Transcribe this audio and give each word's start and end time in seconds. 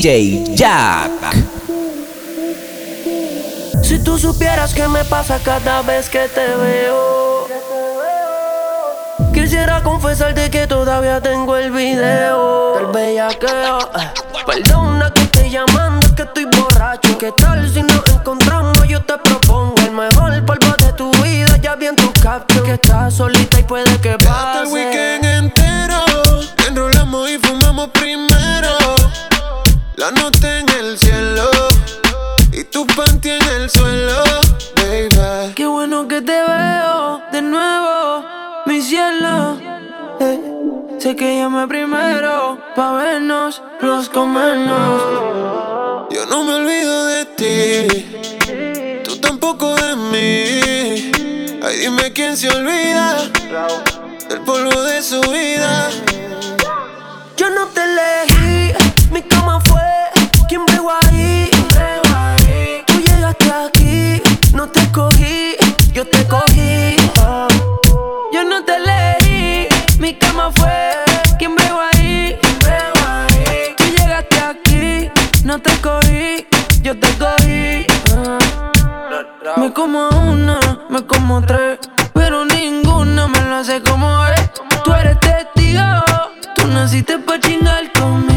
DJ 0.00 0.56
Jack. 0.56 1.10
Si 3.82 3.98
tú 4.02 4.18
supieras 4.18 4.72
qué 4.72 4.88
me 4.88 5.04
pasa 5.04 5.38
cada 5.44 5.82
vez 5.82 6.08
que 6.08 6.26
te 6.26 6.56
veo. 6.56 7.46
Quisiera 9.34 9.82
confesarte 9.82 10.48
que 10.48 10.66
todavía 10.66 11.20
tengo 11.20 11.54
el 11.54 11.70
video 11.70 12.76
del 12.76 12.86
bellaqueo. 12.86 13.78
Perdona 14.46 15.12
que 15.12 15.20
estoy 15.20 15.50
llamando, 15.50 16.06
es 16.06 16.12
que 16.14 16.22
estoy 16.22 16.46
borracho. 16.46 17.18
¿Qué 17.18 17.32
tal 17.32 17.68
si 17.68 17.82
nos 17.82 18.02
encontramos? 18.08 18.88
Yo 18.88 19.02
te 19.02 19.18
propongo 19.18 19.74
el 19.84 19.90
mejor 19.90 20.46
polvo 20.46 20.76
de 20.78 20.94
tu 20.94 21.10
vida. 21.22 21.58
Ya 21.58 21.74
vi 21.76 21.88
en 21.88 21.96
tu 21.96 22.10
caption 22.22 22.64
que 22.64 22.72
estás 22.72 23.12
solita 23.12 23.60
y 23.60 23.64
puede 23.64 24.00
que 24.00 24.16
pase. 24.16 24.62
el 24.62 24.68
weekend 24.72 25.19
La 30.00 30.10
noche 30.12 30.60
en 30.60 30.68
el 30.80 30.98
cielo 30.98 31.50
y 32.52 32.64
tu 32.64 32.86
panty 32.86 33.32
en 33.32 33.42
el 33.48 33.68
suelo, 33.68 34.24
baby. 34.76 35.52
Qué 35.54 35.66
bueno 35.66 36.08
que 36.08 36.22
te 36.22 36.32
veo 36.32 37.20
de 37.30 37.42
nuevo, 37.42 38.24
mi 38.64 38.80
cielo. 38.80 39.58
Eh, 40.20 40.40
sé 40.98 41.14
que 41.14 41.36
llamé 41.36 41.68
primero 41.68 42.56
pa' 42.74 42.92
vernos, 42.92 43.62
los 43.82 44.08
comernos. 44.08 45.02
Yo 46.10 46.24
no 46.30 46.44
me 46.44 46.54
olvido 46.54 47.04
de 47.04 47.24
ti, 47.26 49.02
tú 49.04 49.18
tampoco 49.18 49.74
de 49.74 49.96
mí. 49.96 51.12
Ay, 51.62 51.76
dime 51.78 52.10
quién 52.14 52.38
se 52.38 52.48
olvida 52.48 53.18
del 54.30 54.40
polvo 54.46 54.80
de 54.80 55.02
su 55.02 55.20
vida. 55.30 55.90
Yo 57.36 57.50
no 57.50 57.66
te 57.66 57.82
elegí, 57.84 58.59
mi 59.10 59.22
cama 59.22 59.60
fue 59.60 59.82
quien 60.48 60.64
bregó 60.66 60.90
ahí. 61.02 61.50
Tú 62.86 63.00
llegaste 63.00 63.50
aquí, 63.50 64.22
no 64.54 64.68
te 64.68 64.80
escogí, 64.80 65.56
yo 65.92 66.06
te 66.06 66.26
cogí. 66.26 66.96
Yo 68.32 68.44
no 68.44 68.64
te 68.64 68.76
elegí, 68.76 69.68
mi 69.98 70.14
cama 70.14 70.50
fue 70.52 70.92
quien 71.38 71.54
bregó 71.54 71.80
ahí. 71.92 72.38
Tú 73.76 73.84
llegaste 73.84 74.40
aquí, 74.40 75.10
no 75.44 75.58
te 75.58 75.70
escogí, 75.70 76.46
yo 76.82 76.98
te 76.98 77.08
cogí. 77.18 77.86
Me 79.56 79.72
como 79.72 80.08
una, 80.08 80.60
me 80.88 81.04
como 81.04 81.42
tres, 81.42 81.78
pero 82.14 82.44
ninguna 82.44 83.26
me 83.26 83.40
lo 83.42 83.56
hace 83.56 83.82
como 83.82 84.24
es. 84.26 84.50
Tú 84.84 84.92
eres 84.94 85.18
testigo, 85.20 85.82
tú 86.54 86.66
naciste 86.68 87.18
pa' 87.18 87.40
chingar 87.40 87.92
conmigo. 87.92 88.29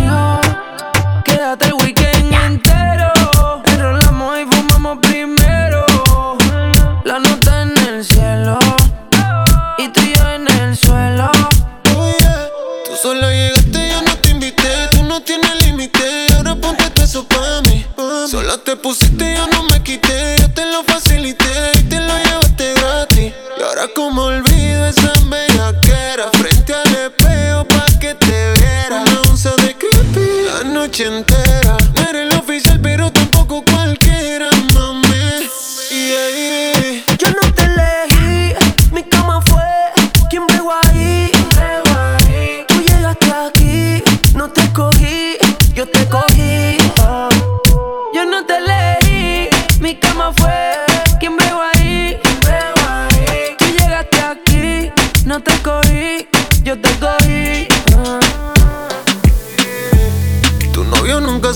Te 18.73 18.77
pusiste, 18.77 19.35
yo 19.35 19.47
no 19.47 19.63
me 19.65 19.83
quité. 19.83 20.35
Yo 20.39 20.49
te 20.51 20.65
lo 20.65 20.83
facilité 20.83 21.71
y 21.79 21.83
te 21.83 21.99
lo 21.99 22.17
llevaste 22.17 22.73
gratis. 22.73 23.31
Y 23.57 23.61
ahora, 23.61 23.87
como 23.95 24.23
olvido 24.23 24.87
esa 24.87 25.13
bellaquera. 25.25 26.31
Frente 26.33 26.73
al 26.73 26.95
espejo 26.95 27.67
pa' 27.67 27.99
que 27.99 28.15
te 28.15 28.53
viera. 28.53 29.01
Una 29.01 29.21
onza 29.29 29.51
de 29.57 29.75
creepy 29.75 30.27
la 30.47 30.69
noche 30.69 31.05
entera. 31.05 31.82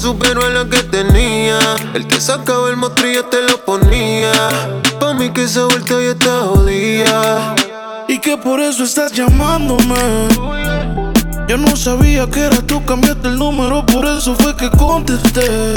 Superó 0.08 0.46
a 0.46 0.50
la 0.50 0.64
que 0.70 0.84
tenía. 0.84 1.60
Él 1.94 2.08
te 2.08 2.22
sacaba 2.22 2.70
el 2.70 2.78
mostrillo, 2.78 3.26
te 3.26 3.42
lo 3.42 3.58
ponía. 3.66 4.32
Pa' 5.02 5.14
mí 5.14 5.30
que 5.32 5.44
esa 5.44 5.66
vuelta 5.66 5.96
ya 5.96 6.12
está 6.12 6.40
jodida. 6.46 7.56
Y 8.08 8.18
que 8.20 8.38
por 8.38 8.62
eso 8.62 8.86
estás 8.86 9.12
llamándome. 9.12 10.30
Yo 11.50 11.58
no 11.58 11.76
sabía 11.76 12.26
que 12.28 12.40
era 12.40 12.62
tú, 12.62 12.86
cambiaste 12.86 13.28
el 13.28 13.38
número, 13.38 13.86
por 13.86 14.06
eso 14.06 14.34
fue 14.36 14.56
que 14.56 14.70
contesté. 14.70 15.74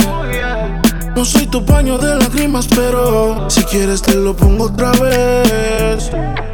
No 1.17 1.25
soy 1.25 1.49
tu 1.49 1.65
paño 1.65 1.99
de 1.99 2.15
lágrimas, 2.15 2.69
pero 2.69 3.51
si 3.51 3.65
quieres 3.65 4.01
te 4.01 4.15
lo 4.15 4.37
pongo 4.37 4.67
otra 4.67 4.93
vez. 4.93 6.09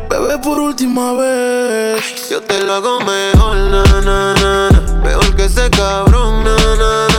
Bebé, 0.08 0.38
por 0.42 0.58
última 0.60 1.12
vez. 1.12 2.30
Yo 2.30 2.40
te 2.40 2.58
lo 2.62 2.72
hago 2.72 3.00
mejor, 3.00 3.56
na, 3.70 3.82
na, 4.00 4.34
na. 4.34 4.70
Mejor 5.04 5.36
que 5.36 5.44
ese 5.44 5.68
cabrón, 5.68 6.42
na, 6.42 6.56
na, 6.56 7.08
na. 7.08 7.15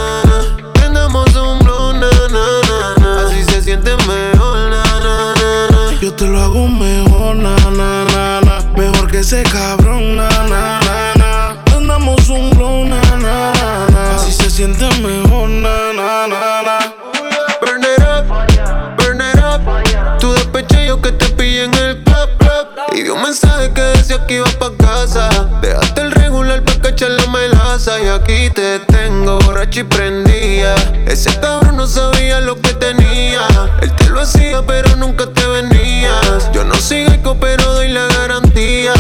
Mejor, 6.66 7.36
na, 7.36 7.56
na. 7.70 8.64
Mejor 8.76 9.12
que 9.12 9.20
ese 9.20 9.44
cabrón, 9.44 10.16
na, 10.16 10.28
na. 10.48 11.56
Andamos 11.76 12.28
un 12.30 12.50
blow, 12.50 12.84
na, 12.84 13.00
na. 13.18 14.16
Así 14.16 14.32
se 14.32 14.50
siente 14.50 14.86
mejor, 15.02 15.50
na, 15.50 15.94
na, 15.94 16.28
na, 16.28 16.62
na. 16.64 16.80
Burn 17.62 17.84
it 17.84 18.02
up, 18.02 18.26
burn 18.98 19.22
it 19.22 19.38
up. 19.38 19.62
Tu 20.20 20.34
despeche 20.34 20.88
yo 20.88 21.00
que 21.00 21.12
te 21.12 21.30
pillé 21.30 21.66
en 21.66 21.74
el 21.76 22.04
club. 22.04 22.30
Y 22.94 23.04
vi 23.04 23.10
un 23.10 23.22
mensaje 23.22 23.72
que 23.74 23.82
decía 23.82 24.26
que 24.26 24.36
iba 24.36 24.48
pa' 24.60 24.72
casa. 24.78 25.30
Dejaste 25.62 26.02
el 26.02 26.12
regular 26.12 26.64
pa' 26.64 26.87
melaza. 27.78 28.02
Y 28.02 28.08
aquí 28.08 28.50
te 28.50 28.80
tengo 28.80 29.40
borracho 29.40 29.82
y 29.82 29.84
prendía. 29.84 30.76
Ese 31.06 31.38
cabrón 31.40 31.78
no 31.78 31.88
sabía 31.88 32.40
lo 32.42 32.60
que 32.60 32.74
tenía. 32.74 33.48
Él 33.82 33.94
te 33.96 34.10
lo 34.10 34.22
hacía, 34.22 34.66
pero 34.66 34.96
nunca 34.96 35.26
te 35.28 35.46
venías. 35.48 36.52
Yo 36.54 36.64
no 36.64 36.76
sigo 36.76 37.12
eco, 37.12 37.38
pero 37.40 37.74
doy 37.74 37.90
la 37.90 38.08
garantía. 38.08 38.94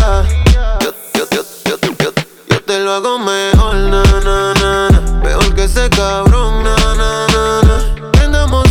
Yo, 0.79 0.93
yo, 1.13 1.27
yo, 1.31 1.43
yo, 1.65 1.77
yo, 1.99 2.11
yo 2.49 2.63
te 2.63 2.79
lo 2.79 2.93
hago 2.93 3.19
mejor, 3.19 3.75
na, 3.75 4.03
na, 4.23 4.53
na. 4.53 5.01
Mejor 5.23 5.55
que 5.55 5.63
ese 5.63 5.89
cabrón, 5.89 6.63
na, 6.63 6.75
na, 6.95 7.27
na, 7.27 7.61
na. 7.61 7.97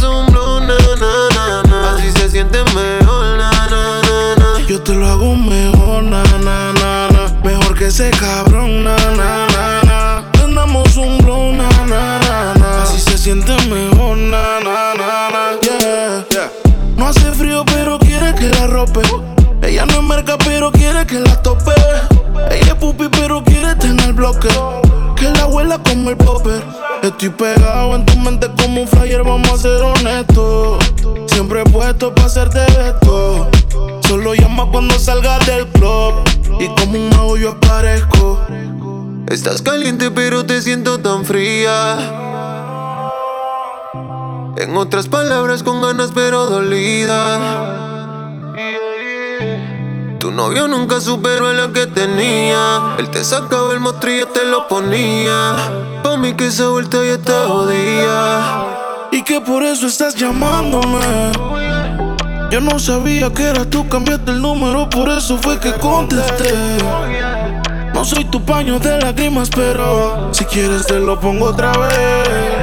Un 0.09 0.27
blow, 0.27 0.61
na, 0.61 0.77
na, 1.01 1.29
na, 1.35 1.63
na. 1.63 1.95
Así 1.95 2.11
se 2.13 2.31
siente 2.31 2.59
mejor, 2.75 3.37
na, 3.37 3.51
na, 3.71 4.01
na, 4.01 4.37
na. 4.37 4.67
Yo 4.67 4.81
te 4.81 4.95
lo 4.95 5.07
hago 5.07 5.35
mejor, 5.35 6.03
na, 6.05 6.23
na, 6.23 6.73
na, 6.73 7.09
na. 7.11 7.41
Mejor 7.45 7.77
que 7.77 7.87
ese 7.87 8.11
cabrón, 8.11 8.85
na, 8.85 8.97
na, 8.97 9.47
na. 9.47 9.56
Mejor, 13.47 14.17
na, 14.17 14.59
na, 14.59 14.95
na, 14.95 15.31
na. 15.31 15.61
Yeah. 15.63 16.51
No 16.97 17.07
hace 17.07 17.31
frío, 17.31 17.65
pero 17.65 17.97
quiere 17.97 18.35
que 18.35 18.49
la 18.49 18.67
rope. 18.67 19.01
Ella 19.63 19.87
no 19.87 19.93
es 19.95 20.03
merca, 20.03 20.37
pero 20.37 20.73
quiere 20.73 21.07
que 21.07 21.21
la 21.21 21.41
tope. 21.43 21.73
Ella 22.51 22.67
es 22.67 22.75
pupi, 22.75 23.09
pero 23.09 23.45
quiere 23.45 23.77
tener 23.77 24.15
bloque. 24.15 24.49
Que 25.15 25.31
la 25.31 25.43
abuela 25.45 25.79
como 25.79 26.11
el 26.11 26.17
popper. 26.17 26.61
Estoy 27.05 27.29
pegado 27.29 27.95
en 27.95 28.05
tu 28.05 28.17
mente 28.19 28.49
como 28.61 28.83
un 28.83 28.89
flyer, 28.89 29.23
vamos 29.23 29.49
a 29.49 29.59
ser 29.59 29.81
honestos. 29.81 30.85
Siempre 31.27 31.63
he 31.63 31.65
puesto 31.71 32.13
para 32.13 32.27
hacerte 32.27 32.65
esto. 32.65 33.49
Solo 34.09 34.35
llama 34.35 34.67
cuando 34.73 34.99
salgas 34.99 35.47
del 35.47 35.69
club. 35.69 36.15
Y 36.59 36.67
como 36.81 36.99
un 36.99 37.11
mago 37.11 37.37
yo 37.37 37.51
aparezco. 37.53 38.41
Estás 39.29 39.63
caliente, 39.63 40.11
pero 40.11 40.45
te 40.45 40.61
siento 40.63 40.99
tan 40.99 41.25
fría. 41.25 42.25
En 44.57 44.75
otras 44.75 45.07
palabras, 45.07 45.63
con 45.63 45.83
ganas, 45.83 46.13
pero 46.15 46.47
dolida. 46.47 47.77
Tu 50.19 50.31
novio 50.31 50.67
nunca 50.67 50.99
superó 50.99 51.49
a 51.49 51.53
la 51.53 51.73
que 51.75 51.87
tenía. 51.87 52.97
Él 52.99 53.11
te 53.11 53.23
sacaba 53.23 53.75
el 53.75 53.81
mostrillo, 53.81 54.29
te 54.29 54.47
lo 54.47 54.67
ponía. 54.67 55.57
Pa' 56.03 56.17
mí 56.17 56.33
que 56.33 56.47
esa 56.47 56.69
vuelta 56.69 56.97
ya 57.05 57.13
está 57.13 57.47
jodida. 57.47 59.09
Y 59.13 59.23
que 59.23 59.43
por 59.43 59.63
eso 59.63 59.89
estás 59.89 60.15
llamándome. 60.15 61.33
Yo 62.51 62.63
no 62.63 62.79
sabía 62.79 63.31
que 63.35 63.43
eras 63.43 63.69
tú, 63.69 63.87
cambiaste 63.89 64.31
el 64.31 64.41
número, 64.41 64.89
por 64.89 65.11
eso 65.11 65.37
fue 65.37 65.61
que 65.61 65.75
contesté. 65.75 66.79
No 67.93 68.07
soy 68.07 68.25
tu 68.25 68.43
paño 68.43 68.79
de 68.79 69.01
lágrimas, 69.03 69.51
pero 69.51 70.33
si 70.33 70.47
quieres 70.47 70.87
te 70.87 70.99
lo 70.99 71.21
pongo 71.21 71.47
otra 71.47 71.73
vez 71.73 72.56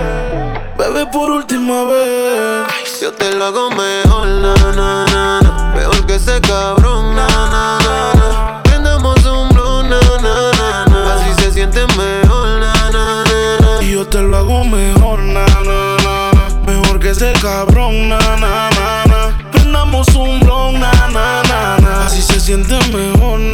vez 0.93 1.07
por 1.07 1.31
última 1.31 1.83
vez. 1.85 3.01
Yo 3.01 3.11
te 3.11 3.33
lo 3.33 3.45
hago 3.45 3.69
mejor, 3.71 4.27
na, 4.27 4.53
na, 4.75 5.05
na, 5.05 5.41
na. 5.41 5.73
Mejor 5.75 6.05
que 6.05 6.15
ese 6.15 6.39
cabrón, 6.41 7.15
na, 7.15 7.27
na, 7.27 7.79
na, 7.79 8.13
na. 8.13 8.63
Prendamos 8.63 9.25
un 9.25 9.49
blue, 9.49 9.83
na, 9.83 9.99
na, 10.21 10.51
na, 10.51 10.85
na. 10.85 11.15
Así 11.15 11.41
se 11.41 11.51
siente 11.51 11.85
mejor, 11.97 12.59
na, 12.59 12.73
na, 12.91 13.23
na, 13.23 13.57
na. 13.59 13.83
Y 13.83 13.93
yo 13.93 14.07
te 14.07 14.21
lo 14.21 14.37
hago 14.37 14.63
mejor, 14.63 15.19
na, 15.19 15.45
na, 15.45 15.97
na, 16.03 16.31
na. 16.33 16.71
Mejor 16.71 16.99
que 16.99 17.09
ese 17.09 17.33
cabrón, 17.41 18.09
na, 18.09 18.19
na, 18.37 18.69
na, 18.69 19.03
na. 19.05 19.49
Prendamos 19.51 20.07
un 20.15 20.39
blon, 20.41 20.79
na, 20.79 20.91
na, 21.11 21.41
na, 21.43 21.77
na. 21.79 22.05
Así 22.05 22.21
se 22.21 22.39
siente 22.39 22.77
mejor, 22.95 23.39
na. 23.39 23.52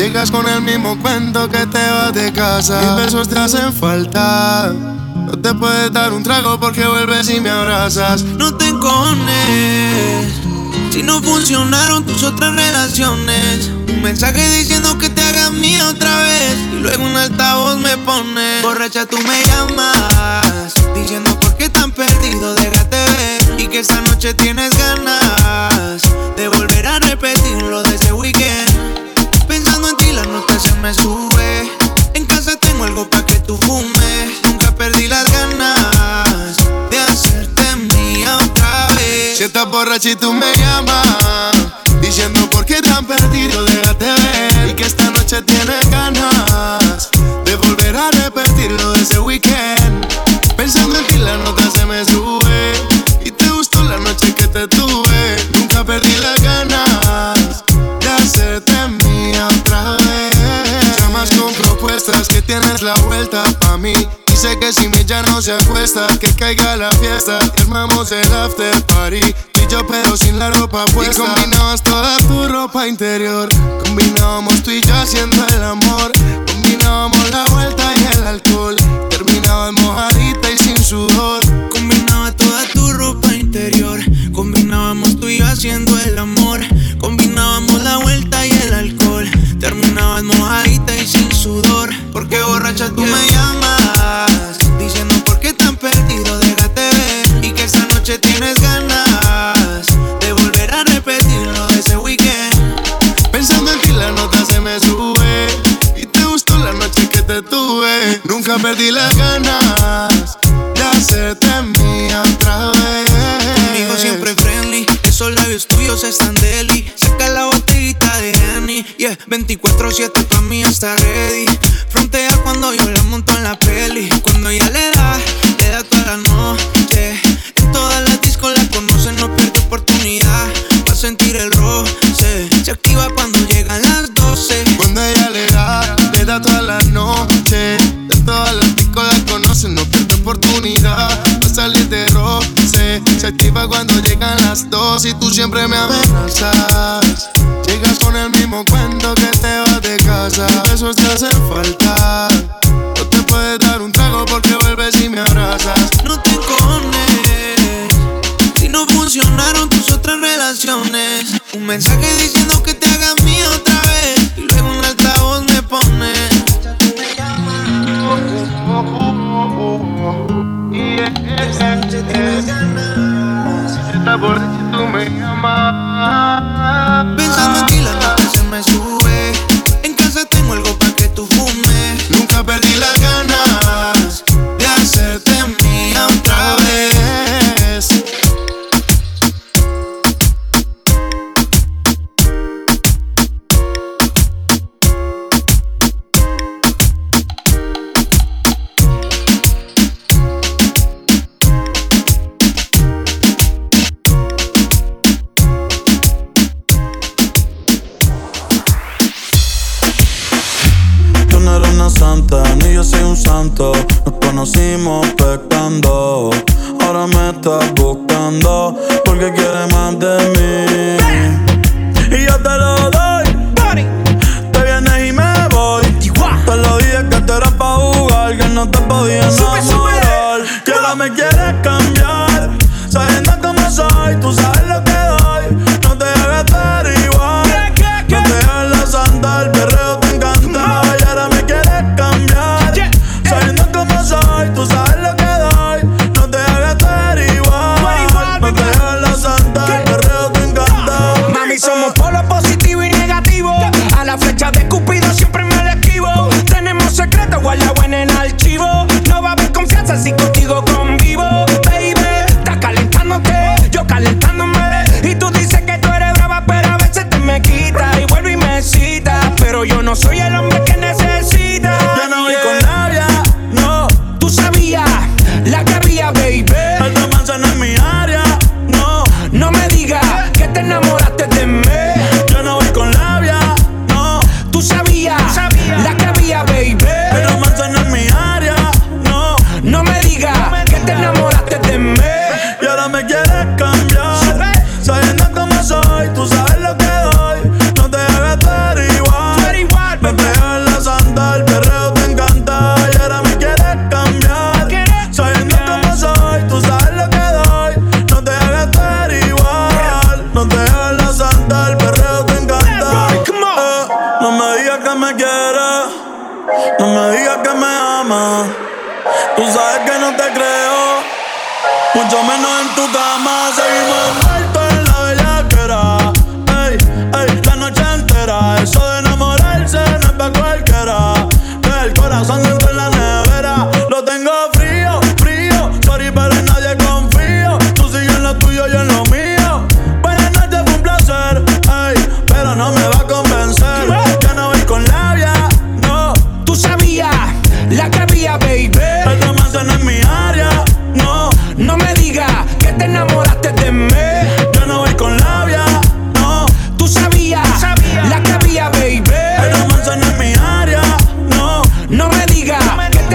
Llegas 0.00 0.30
con 0.30 0.48
el 0.48 0.62
mismo 0.62 0.98
cuento 0.98 1.46
que 1.50 1.66
te 1.66 1.78
vas 1.78 2.14
de 2.14 2.32
casa. 2.32 2.80
Mis 2.80 3.04
besos 3.04 3.28
te 3.28 3.38
hacen 3.38 3.70
falta. 3.70 4.72
No 4.72 5.32
te 5.32 5.52
puedes 5.52 5.92
dar 5.92 6.14
un 6.14 6.22
trago 6.22 6.58
porque 6.58 6.86
vuelves 6.86 7.28
y 7.28 7.38
me 7.38 7.50
abrazas. 7.50 8.22
No 8.22 8.56
te 8.56 8.68
encones. 8.68 10.32
Si 10.90 11.02
no 11.02 11.20
funcionaron 11.20 12.06
tus 12.06 12.22
otras 12.22 12.56
relaciones. 12.56 13.70
Un 13.88 14.00
mensaje 14.02 14.40
diciendo 14.56 14.96
que 14.96 15.10
te 15.10 15.20
hagas 15.20 15.52
mía 15.52 15.86
otra 15.90 16.22
vez. 16.22 16.56
Y 16.72 16.76
luego 16.76 17.04
un 17.04 17.16
altavoz 17.18 17.76
me 17.76 17.98
pone. 17.98 18.62
Borracha, 18.62 19.04
tú 19.04 19.18
me 19.18 19.42
llamas. 19.42 19.99
up, 70.72 70.94
I 70.96 70.99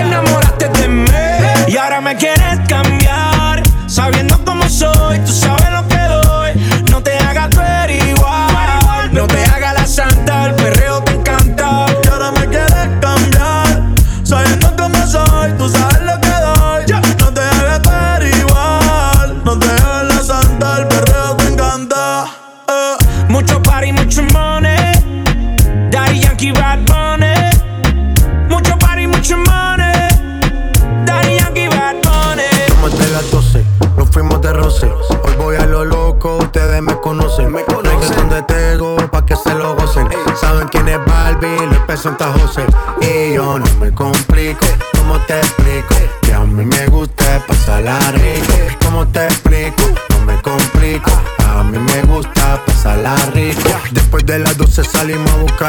que 0.09 0.44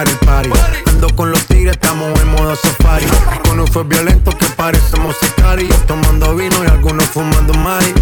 buscar. 0.05 0.47
Ando 0.89 1.09
con 1.17 1.31
los 1.31 1.47
tigres, 1.47 1.73
estamos 1.73 2.21
en 2.21 2.29
modo 2.29 2.55
safari. 2.57 3.07
Un 3.51 3.67
fue 3.67 3.85
violento 3.85 4.31
que 4.37 4.47
parecemos 4.57 5.17
sicarios. 5.17 5.75
Tomando 5.87 6.35
vino 6.35 6.57
y 6.65 6.67
algunos 6.67 7.07
fumando 7.07 7.55
mari. 7.55 7.93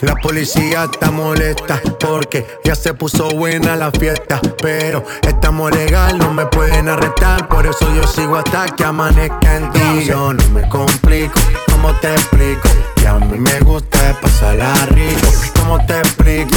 La 0.00 0.14
policía 0.16 0.84
está 0.84 1.10
molesta 1.10 1.80
porque 2.00 2.46
ya 2.64 2.74
se 2.74 2.94
puso 2.94 3.28
buena 3.30 3.76
la 3.76 3.90
fiesta. 3.90 4.40
Pero 4.60 5.04
estamos 5.22 5.72
legal, 5.72 6.18
no 6.18 6.32
me 6.32 6.46
pueden 6.46 6.88
arrestar. 6.88 7.48
Por 7.48 7.66
eso 7.66 7.92
yo 7.94 8.06
sigo 8.06 8.36
hasta 8.36 8.66
que 8.66 8.84
amanezca 8.84 9.56
en 9.56 9.72
ti. 9.72 10.04
Yo 10.06 10.32
no 10.32 10.48
me 10.50 10.68
complico, 10.68 11.40
¿cómo 11.70 11.92
te 12.00 12.12
explico? 12.12 12.68
Que 12.96 13.08
a 13.08 13.14
mí 13.14 13.38
me 13.38 13.58
gusta 13.60 14.18
pasarla 14.20 14.72
rico. 14.86 15.28
¿Cómo 15.58 15.84
te 15.86 15.98
explico? 15.98 16.56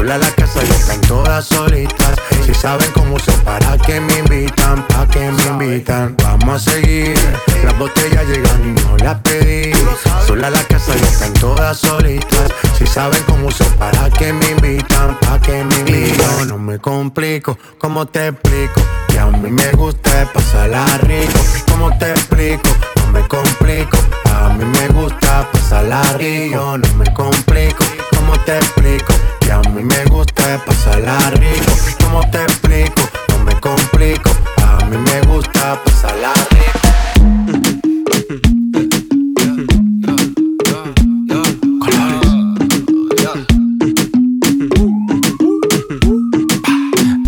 Sola 0.00 0.16
la 0.16 0.30
casa 0.30 0.64
y 0.66 0.70
están 0.70 0.98
todas 1.02 1.44
solitas. 1.44 2.14
Si 2.46 2.54
saben 2.54 2.90
cómo 2.92 3.18
se 3.18 3.32
para 3.44 3.76
que 3.76 4.00
me 4.00 4.20
invitan, 4.20 4.88
pa' 4.88 5.06
que 5.06 5.30
me 5.30 5.42
invitan. 5.42 6.16
Vamos 6.24 6.66
a 6.66 6.70
seguir. 6.70 7.14
Las 7.62 7.78
botellas 7.78 8.26
llegan 8.26 8.64
y 8.64 8.80
no 8.80 8.96
las 8.96 9.20
pedí. 9.20 9.72
Sola 10.26 10.48
la 10.48 10.64
casa 10.64 10.94
y 10.98 11.02
están 11.02 11.34
todas 11.34 11.76
solitas. 11.80 12.50
Si 12.78 12.86
saben 12.86 13.22
cómo 13.26 13.50
se 13.50 13.64
para 13.78 14.08
que 14.08 14.32
me 14.32 14.52
invitan, 14.52 15.18
pa' 15.20 15.38
que 15.38 15.64
me 15.64 15.74
invitan. 15.80 16.48
No 16.48 16.56
me 16.56 16.78
complico, 16.78 17.58
¿cómo 17.78 18.06
te 18.06 18.28
explico? 18.28 18.80
Que 19.08 19.18
a 19.18 19.26
mí 19.26 19.50
me 19.50 19.70
gusta 19.72 20.26
pasarla 20.32 20.86
rico. 21.02 21.40
¿Cómo 21.70 21.90
te 21.98 22.10
explico? 22.12 22.70
No 22.96 23.12
me 23.12 23.28
complico. 23.28 23.98
A 24.32 24.48
mí 24.48 24.64
me 24.64 24.88
gusta 24.88 25.46
pasarla 25.52 26.02
rico. 26.16 26.78
No 26.78 26.94
me 26.94 27.12
complico. 27.12 27.84
¿Cómo 28.16 28.40
te 28.46 28.56
explico? 28.56 29.12
A 29.52 29.60
mí 29.70 29.82
me 29.82 30.04
gusta 30.04 30.64
pasarla 30.64 31.18
rico. 31.30 31.72
¿Cómo 32.04 32.20
te 32.30 32.42
explico? 32.44 33.02
No 33.28 33.44
me 33.44 33.58
complico. 33.60 34.30
A 34.62 34.84
mí 34.84 34.96
me 34.96 35.20
gusta 35.22 35.76
pasarla 35.84 36.32
rico. 36.50 36.78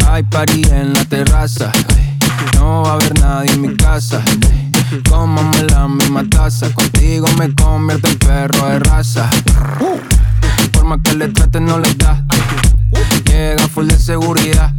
Hay 0.08 0.22
party 0.22 0.62
en 0.70 0.92
la 0.92 1.04
terraza. 1.06 1.72
No 2.54 2.82
va 2.82 2.90
a 2.90 2.94
haber 2.94 3.18
nadie 3.20 3.50
en 3.50 3.62
mi 3.62 3.76
casa. 3.76 4.22
Cómame 5.10 5.64
la 5.64 5.88
misma 5.88 6.24
taza. 6.30 6.72
Contigo 6.72 7.26
me 7.36 7.52
convierto 7.54 8.08
en 8.08 8.18
perro 8.18 8.68
de 8.68 8.78
raza. 8.78 9.28
Por 10.82 10.88
más 10.88 10.98
que 11.04 11.14
le 11.14 11.28
traten, 11.28 11.64
no 11.64 11.78
les 11.78 11.96
da. 11.96 12.24
Llega 13.26 13.68
full 13.68 13.86
de 13.86 13.96
seguridad. 13.96 14.72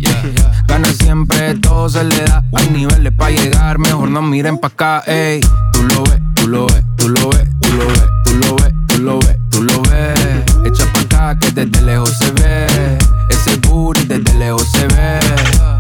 Gana 0.68 0.92
siempre, 0.92 1.54
todo 1.56 1.88
se 1.88 2.04
le 2.04 2.26
da. 2.26 2.44
Hay 2.56 2.70
niveles 2.72 3.14
para 3.14 3.32
llegar, 3.32 3.80
mejor 3.80 4.10
no 4.10 4.22
miren 4.22 4.58
pa' 4.58 4.68
acá, 4.68 5.04
ey. 5.08 5.40
Tú 5.72 5.82
lo 5.84 6.04
ves, 6.04 6.20
tú 6.36 6.50
lo 6.50 6.68
ves, 6.68 6.84
tú 6.98 7.08
lo 7.08 7.30
ves, 7.30 7.48
tú 7.62 7.70
lo 7.72 7.88
ves, 7.88 8.04
tú 8.26 8.34
lo 8.34 8.56
ves, 8.58 8.74
tú 8.88 9.00
lo 9.00 9.20
ves, 9.20 9.38
tú 9.50 9.64
lo 9.64 9.82
ves. 9.84 10.44
Echa 10.66 10.92
pa' 10.92 11.00
acá 11.00 11.40
que 11.40 11.52
desde 11.52 11.82
lejos 11.84 12.10
se 12.18 12.32
ve. 12.32 12.98
Ese 13.30 13.56
booty 13.66 14.04
desde 14.04 14.34
lejos 14.38 14.68
se 14.74 14.86
ve. 14.88 15.20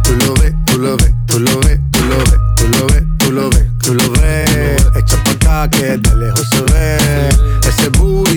Tú 0.03 0.15
lo 0.25 0.33
ves, 0.35 0.53
tú 0.65 0.79
lo 0.79 0.95
ves, 0.95 1.13
tú 1.27 1.39
lo 1.41 1.59
ves, 1.59 1.81
tú 1.91 1.99
lo 2.07 2.17
ves, 2.17 2.39
tú 2.55 2.67
lo 2.69 2.87
ves, 2.87 3.03
tú 3.17 3.31
lo 3.33 3.49
ves, 3.49 3.67
tú 3.79 3.93
lo 3.93 4.09
ves. 4.11 4.87
Echa 4.95 5.21
pa' 5.21 5.31
acá 5.31 5.69
que 5.69 5.97
de 5.97 6.15
lejos 6.15 6.47
se 6.49 6.61
ve. 6.71 7.02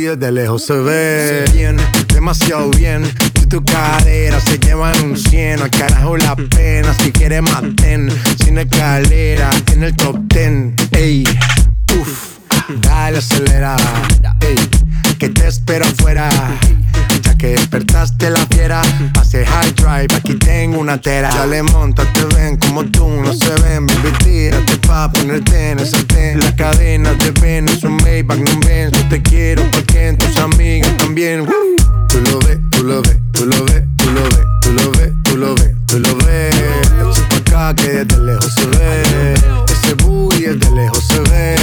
Ese 0.06 0.14
booty 0.14 0.26
de 0.26 0.32
lejos 0.32 0.62
se 0.62 0.74
ve. 0.74 1.44
Bien, 1.52 1.76
demasiado 2.14 2.70
bien. 2.70 3.02
Y 3.42 3.46
tu 3.46 3.64
cadera 3.64 4.38
se 4.40 4.56
llevan 4.58 4.94
un 5.02 5.16
cien. 5.16 5.60
Al 5.60 5.70
carajo 5.70 6.16
la 6.16 6.36
pena. 6.36 6.94
Si 6.94 7.10
quieres 7.10 7.42
maten. 7.42 8.08
Sin 8.44 8.56
escalera 8.58 9.50
en 9.72 9.82
el 9.82 9.96
top 9.96 10.16
ten. 10.28 10.76
Ey, 10.92 11.24
uff. 12.00 12.38
Dale 12.82 13.18
acelera. 13.18 13.76
Ey, 14.40 14.56
que 15.18 15.28
te 15.28 15.46
espero 15.46 15.84
afuera. 15.84 16.28
Ya 17.22 17.36
que 17.36 17.48
despertaste 17.48 18.30
la 18.30 18.44
fiera, 18.46 18.82
pase 19.14 19.44
high 19.46 19.72
drive, 19.72 20.14
aquí 20.14 20.34
tengo 20.34 20.78
una 20.78 21.00
tera. 21.00 21.28
Dale, 21.28 21.62
monta, 21.62 22.04
te 22.12 22.24
ven 22.34 22.56
como 22.56 22.84
tú, 22.84 23.08
no 23.08 23.32
se 23.32 23.50
ven, 23.62 23.86
baby, 23.86 24.12
tírate 24.22 24.76
pa' 24.86 25.10
ponerte 25.10 25.70
en 25.70 25.78
el 25.78 25.86
sartén. 25.86 26.40
La 26.40 26.54
cadena 26.54 27.12
de 27.14 27.30
ven, 27.40 27.68
es 27.68 27.82
un 27.84 27.96
Maybach, 27.96 28.38
no 28.38 28.60
ven, 28.66 28.90
yo 28.90 29.08
te 29.08 29.22
quiero 29.22 29.62
porque 29.70 30.14
tus 30.18 30.36
amigas 30.38 30.96
también. 30.98 31.40
Woo. 31.40 31.76
Tú 32.08 32.20
lo 32.20 32.38
ves, 32.40 32.58
tú 32.70 32.82
lo 32.84 33.02
ves, 33.02 33.16
tú 33.32 33.46
lo 33.46 33.64
ves, 33.64 33.82
tú 33.96 34.10
lo 34.10 34.22
ves, 34.22 34.42
tú 34.62 34.72
lo 34.72 34.90
ves, 34.92 35.12
tú 35.24 35.36
lo 35.36 35.54
ves, 35.54 35.72
tú 35.86 35.98
lo 35.98 36.16
ves. 36.16 37.18
Acá 37.36 37.74
que 37.74 38.04
desde 38.04 38.18
lejos 38.22 38.52
se 38.54 38.66
ve. 38.66 39.34
Ese 39.68 39.94
booty 39.94 40.42
desde 40.42 40.70
lejos 40.74 41.04
se 41.06 41.20
ve. 41.20 41.56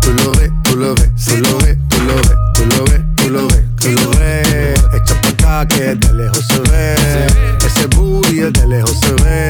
Tú 0.00 0.12
lo 0.14 0.32
ves, 0.32 0.50
lo 0.78 0.94
ves, 0.94 1.10
tú 1.24 1.36
lo 1.38 1.58
ves, 1.58 1.76
tú 1.88 1.98
lo 2.04 2.14
ves, 2.14 2.36
tú 2.54 2.64
lo 2.66 2.84
ves, 2.84 3.02
tú 3.16 3.30
lo 3.30 3.48
ves, 3.48 3.64
tú 3.80 3.88
lo 3.90 4.10
ves. 4.10 4.80
acá 5.28 5.66
que 5.66 5.94
de 5.96 6.12
lejos 6.14 6.46
se 6.46 6.60
ve. 6.70 6.94
Ese 7.66 7.86
booty 7.88 8.36
de 8.52 8.66
lejos 8.66 8.96
se 9.00 9.12
ve. 9.24 9.48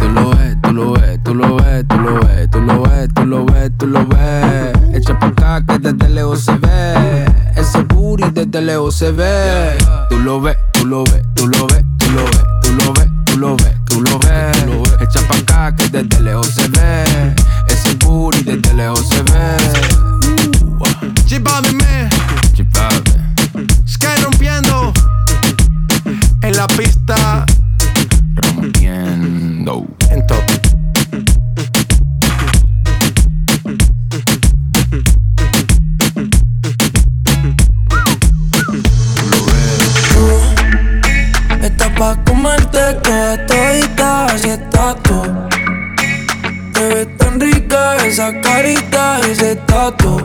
Tú 0.00 0.08
lo 0.08 0.30
ves, 0.30 0.56
tú 0.62 0.72
lo 0.72 0.92
ves, 0.92 1.20
tú 1.22 1.34
lo 1.34 1.56
ves, 1.56 1.84
tú 1.88 1.98
lo 2.00 2.20
ves, 2.20 2.50
tú 2.50 2.60
lo 2.60 2.82
ves, 2.82 3.08
tú 3.14 3.24
lo 3.24 3.46
ves, 3.46 3.70
tú 3.78 3.86
lo 3.86 4.06
ves. 4.06 4.72
Echa 4.92 5.18
pa' 5.18 5.28
acá 5.28 5.64
que 5.66 5.78
desde 5.78 6.08
lejos 6.08 6.40
se 6.40 6.52
ve. 6.56 7.26
Ese 7.56 7.82
booty 7.82 8.24
desde 8.32 8.60
lejos 8.60 8.96
se 8.96 9.12
ve. 9.12 9.76
Tú 10.10 10.18
lo 10.18 10.40
ves, 10.40 10.56
tú 10.72 10.84
lo 10.84 11.04
ves, 11.04 11.22
tú 11.34 11.46
lo 11.46 11.66
ves, 11.68 11.84
tú 11.98 12.10
lo 12.10 12.24
ves, 12.24 12.46
tú 12.62 12.72
lo 12.72 12.92
ves, 12.92 13.10
tú 13.24 13.38
lo 13.38 13.56
ves, 13.56 13.74
tú 13.86 14.02
lo 14.02 14.18
ves. 14.18 15.00
Echa 15.00 15.20
pa' 15.28 15.36
acá 15.36 15.76
que 15.76 15.88
desde 15.88 16.20
lejos 16.20 16.48
se 16.48 16.66
ve. 16.68 17.34
Ese 17.68 17.94
booty 18.04 18.42
desde 18.42 18.74
lejos 18.74 19.06
se 19.08 19.22
ve. 19.22 20.55
G-Bobby, 21.26 21.74
man. 21.74 22.08
Sky 23.84 24.22
rompiendo. 24.22 24.92
En 26.42 26.56
la 26.56 26.68
pista. 26.68 27.44
Rompiendo. 28.36 29.86
En 30.10 30.24
top. 30.28 30.44
Estás 41.60 41.90
pa' 41.98 42.16
comerte 42.24 42.94
toda 43.02 43.46
todita, 43.46 44.26
así 44.26 44.50
estás 44.50 45.02
tú. 45.02 45.22
Te 46.72 46.94
ves 46.94 47.16
tan 47.18 47.40
rica 47.40 47.96
esa 48.06 48.40
carita 48.40 49.18
y 49.26 49.30
ese 49.32 49.56
tatu. 49.56 50.24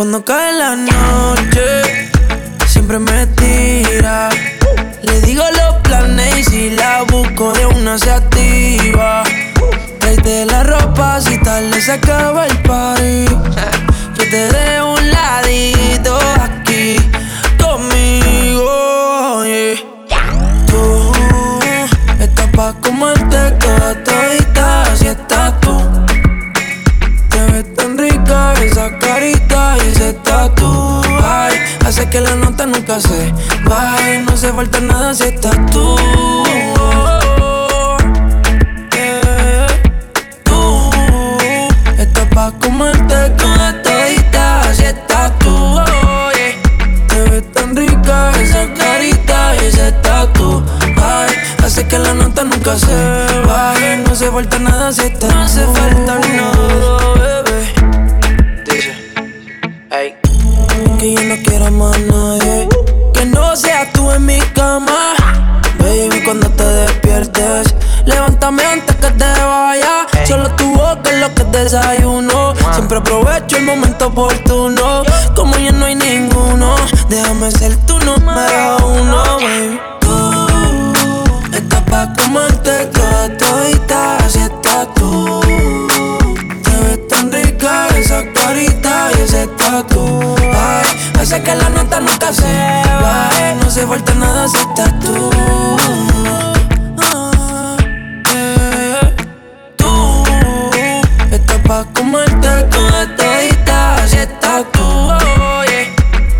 Cuando 0.00 0.24
cae 0.24 0.54
la 0.54 0.76
noche, 0.76 2.08
siempre 2.66 2.98
me 2.98 3.26
tira. 3.36 4.30
Le 5.02 5.20
digo 5.20 5.44
los 5.52 5.74
planes 5.82 6.38
y 6.38 6.42
si 6.44 6.70
la 6.70 7.02
busco 7.02 7.52
de 7.52 7.66
una 7.66 7.98
se 7.98 8.10
activa. 8.10 9.22
Tráete 9.98 10.46
la 10.46 10.62
ropa 10.62 11.20
si 11.20 11.36
tarde 11.42 11.82
se 11.82 11.92
acaba 11.92 12.46
el 12.46 12.62
party. 12.62 12.99
Que 32.10 32.20
la 32.20 32.34
nota 32.34 32.66
nunca 32.66 32.98
se 32.98 33.32
baje, 33.64 34.18
no 34.26 34.36
se 34.36 34.52
falta 34.52 34.80
nada 34.80 35.14
si 35.14 35.24
estás 35.24 35.54
tú. 35.70 35.96
Yeah. 38.92 39.66
Tú 40.42 40.90
estás 41.98 42.26
pa' 42.34 42.52
comerte 42.60 43.30
toda 43.38 43.80
todita, 43.82 44.60
así 44.62 44.84
estás 44.84 45.38
tú. 45.38 45.50
Oh, 45.50 46.30
yeah. 46.32 47.06
Te 47.06 47.22
ves 47.30 47.52
tan 47.52 47.76
rica 47.76 48.32
esa 48.40 48.66
carita 48.74 49.54
y 49.62 49.66
ese 49.66 49.92
tatu. 50.02 50.64
Ay, 50.82 51.36
hace 51.64 51.86
que 51.86 51.98
la 51.98 52.14
nota 52.14 52.42
nunca 52.42 52.76
se 52.76 52.96
baje. 53.46 53.98
No 53.98 54.16
se 54.16 54.30
falta 54.30 54.58
nada 54.58 54.92
si 54.92 55.02
está. 55.02 55.28
No 55.28 55.42
hace 55.42 55.64
falta 55.66 56.18
nada, 56.18 57.39
más 61.80 61.98
nadie. 62.00 62.68
Que 63.14 63.24
no 63.24 63.56
seas 63.56 63.90
tú 63.92 64.10
en 64.12 64.26
mi 64.26 64.38
cama. 64.58 65.14
Baby, 65.78 66.22
cuando 66.24 66.48
te 66.50 66.64
despiertes, 66.64 67.74
levántame 68.04 68.62
antes 68.64 68.96
que 68.96 69.10
te 69.10 69.30
vaya. 69.42 70.06
Solo 70.26 70.50
tu 70.56 70.74
boca 70.74 71.10
es 71.10 71.20
lo 71.20 71.34
que 71.34 71.44
desayuno. 71.44 72.54
Siempre 72.74 72.98
aprovecho 72.98 73.56
el 73.56 73.64
momento 73.64 74.08
oportuno. 74.08 75.02
Como 75.34 75.56
ya 75.56 75.72
no 75.72 75.86
hay 75.86 75.94
ninguno, 75.94 76.76
déjame 77.08 77.50
ser 77.50 77.74
tu 77.86 77.98
número 78.00 78.76
uno, 78.86 79.22
baby. 79.38 79.80
Tú 80.00 81.52
estás 81.56 81.82
pa' 81.90 82.12
comerte 82.18 82.86
toda 82.96 83.36
todita, 83.38 84.16
así 84.18 84.40
estás 84.40 84.86
tú. 84.94 85.40
Te 86.64 86.70
ves 86.82 87.08
tan 87.08 87.32
rica 87.32 87.88
esa 87.96 88.22
carita 88.34 89.10
y 89.16 89.22
ese 89.22 89.46
tatu. 89.46 90.39
Hace 91.32 91.44
que 91.44 91.54
la 91.54 91.68
nota 91.68 92.00
nunca 92.00 92.32
se 92.32 92.42
baje. 92.42 93.54
No 93.62 93.70
se 93.70 93.86
falta 93.86 94.12
nada 94.14 94.48
si 94.48 94.56
estás 94.56 94.98
tú. 94.98 95.30
Ah, 96.98 97.76
eh. 98.34 99.14
Tú 99.76 100.24
estás 101.30 101.58
pa' 101.68 101.84
comerte 101.94 102.48
toda 102.72 103.16
todita, 103.16 103.94
así 104.02 104.16
estás 104.16 104.64
tú. 104.72 105.08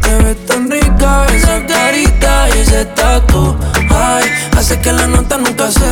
Te 0.02 0.24
ves 0.24 0.46
tan 0.46 0.68
rica 0.68 1.24
esa 1.36 1.64
carita 1.66 2.48
y 2.48 2.58
ese 2.58 2.84
tatu. 2.86 3.56
Ay, 3.90 4.24
hace 4.58 4.80
que 4.80 4.90
la 4.90 5.06
nota 5.06 5.38
nunca 5.38 5.70
se 5.70 5.88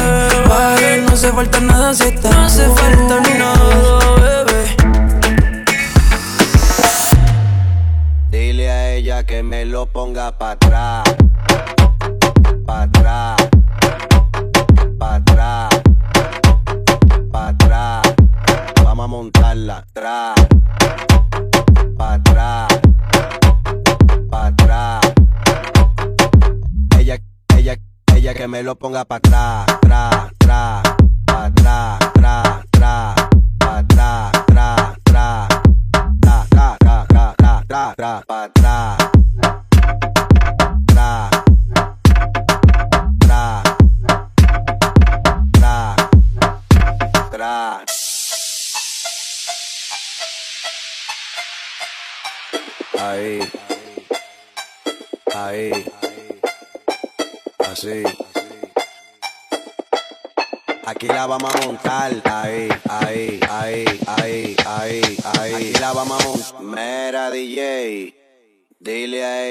baje. 0.49 1.05
No 1.09 1.15
se 1.17 1.31
falta 1.31 1.61
nada 1.61 1.95
si 1.95 2.03
estás 2.03 2.35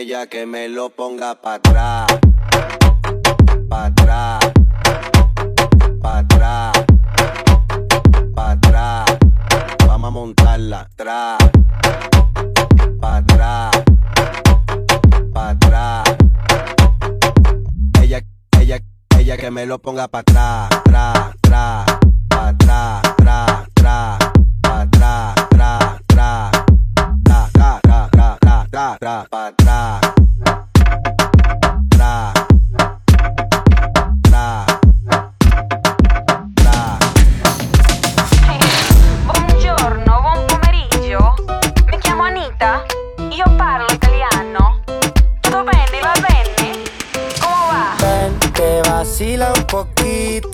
ella 0.08 0.26
que 0.28 0.46
me 0.46 0.70
lo 0.70 0.90
ponga 0.90 1.36
para 1.36 1.56
atrás. 1.56 2.08
Para 3.68 3.86
atrás. 3.88 4.40
Para 6.02 6.20
atrás. 6.20 6.86
Para 8.34 8.52
atrás. 8.52 9.06
Vamos 9.86 10.08
a 10.08 10.12
montarla. 10.12 10.80
Atrás. 10.80 11.38
Para 13.02 13.18
atrás. 13.18 13.72
Para 15.34 15.50
atrás. 15.50 16.04
Ella, 18.02 18.22
ella, 18.62 18.80
ella 19.20 19.38
que 19.38 19.52
me 19.52 19.66
lo 19.66 19.78
ponga 19.80 20.08
para 20.08 20.22
atrás. 20.22 20.80
Atrás, 20.86 21.18
atrás. 21.36 21.86
Para 22.30 22.48
atrás, 22.48 23.02
atrás, 23.04 23.50
atrás. 23.76 24.20
Para 24.62 24.82
atrás, 24.84 25.38
atrás, 25.38 25.84
atrás. 26.00 26.52
Atrás, 27.26 27.52
atrás, 27.56 28.08
atrás. 28.08 28.38
Atrás, 28.48 28.94
atrás, 28.94 29.28
atrás. 29.32 29.67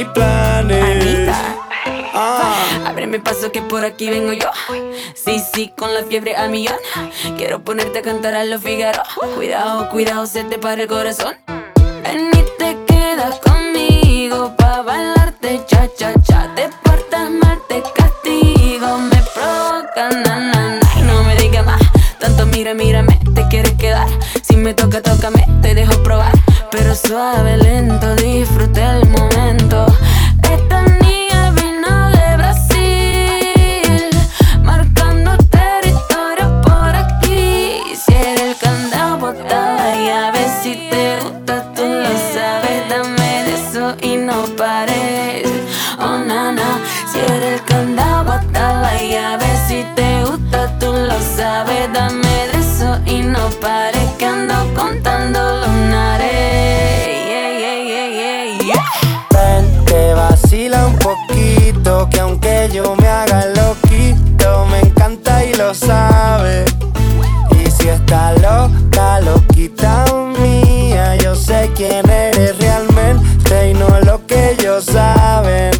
entraba 0.00 0.58
a 0.58 0.62
mi 0.62 0.74
planes. 0.74 1.28
Ah. 2.14 2.86
Ábreme 2.86 3.20
paso 3.20 3.52
que 3.52 3.62
por 3.62 3.84
aquí 3.84 4.08
vengo 4.08 4.32
yo. 4.32 4.50
Sí, 5.14 5.42
sí, 5.52 5.72
con 5.76 5.92
la 5.94 6.02
fiebre 6.04 6.34
al 6.34 6.50
millón. 6.50 6.76
Quiero 7.36 7.62
ponerte 7.62 7.98
a 7.98 8.02
cantar 8.02 8.34
a 8.34 8.44
los 8.44 8.62
Figaro. 8.62 9.02
Cuidado, 9.34 9.88
cuidado, 9.90 10.26
se 10.26 10.44
te 10.44 10.58
para 10.58 10.82
el 10.82 10.88
corazón. 10.88 11.36
Ven 12.02 12.30
y 12.32 12.44
te 12.58 12.76
quedas 12.86 13.38
conmigo 13.40 14.54
pa' 14.56 14.82
bailarte 14.82 15.62
cha 15.66 15.88
cha 15.96 16.12
cha. 16.22 16.54
Te 16.54 16.68
portas 16.82 17.30
mal, 17.30 17.60
te 17.68 17.82
castigo. 17.94 18.98
Me 18.98 19.22
provoca 19.34 20.08
na 20.10 20.40
na 20.40 20.80
na. 20.80 20.90
Y 20.96 21.02
no 21.02 21.22
me 21.24 21.36
digas 21.36 21.64
más. 21.66 21.80
Tanto 22.18 22.46
mira, 22.46 22.72
mírame, 22.72 23.18
te 23.34 23.46
quieres 23.48 23.74
quedar. 23.74 24.08
Si 24.42 24.56
me 24.56 24.72
toca, 24.72 25.02
tócame, 25.02 25.46
te 25.60 25.74
dejo 25.74 26.02
probar. 26.02 26.32
Pero 26.70 26.94
suave, 26.94 27.56
lento, 27.56 28.14
disfruta 28.16 28.85
Está 68.06 68.34
loca, 68.34 69.20
loquita 69.20 70.04
mía, 70.38 71.16
yo 71.16 71.34
sé 71.34 71.72
quién 71.74 72.08
eres 72.08 72.56
realmente 72.56 73.70
y 73.70 73.74
no 73.74 73.88
lo 74.02 74.24
que 74.28 74.52
ellos 74.52 74.84
saben. 74.84 75.72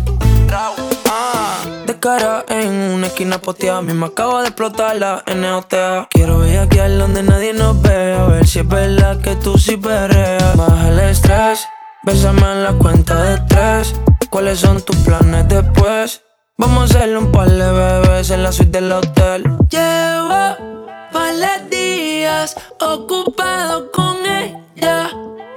De 1.86 1.96
cara 2.00 2.44
en 2.48 2.68
una 2.94 3.06
esquina 3.06 3.38
posteada, 3.38 3.80
misma 3.80 4.08
acabo 4.08 4.40
de 4.40 4.48
explotar 4.48 4.96
la 4.96 5.22
NOTA. 5.36 6.08
Quiero 6.10 6.40
bellaquear 6.40 6.98
donde 6.98 7.22
nadie 7.22 7.52
nos 7.52 7.80
ve, 7.80 8.14
a 8.14 8.24
ver 8.24 8.44
si 8.44 8.58
es 8.58 8.66
verdad 8.66 9.20
que 9.20 9.36
tú 9.36 9.56
sí 9.56 9.76
perreas. 9.76 10.56
Baja 10.56 10.88
el 10.88 10.98
estrés, 10.98 11.64
bésame 12.02 12.42
en 12.42 12.64
la 12.64 12.72
cuenta 12.72 13.22
de 13.22 13.38
tres. 13.46 13.94
¿Cuáles 14.30 14.58
son 14.58 14.82
tus 14.82 14.96
planes 14.96 15.46
después? 15.48 16.22
Vamos 16.58 16.90
a 16.90 16.98
hacerle 16.98 17.18
un 17.18 17.30
par 17.30 17.48
de 17.48 17.70
bebés 17.70 18.30
en 18.30 18.42
la 18.42 18.50
suite 18.50 18.80
del 18.80 18.90
hotel. 18.90 19.44
Llevo 19.70 20.85
varios 21.26 21.70
días 21.70 22.56
ocupado 22.80 23.90
con 23.90 24.16
ella. 24.24 25.10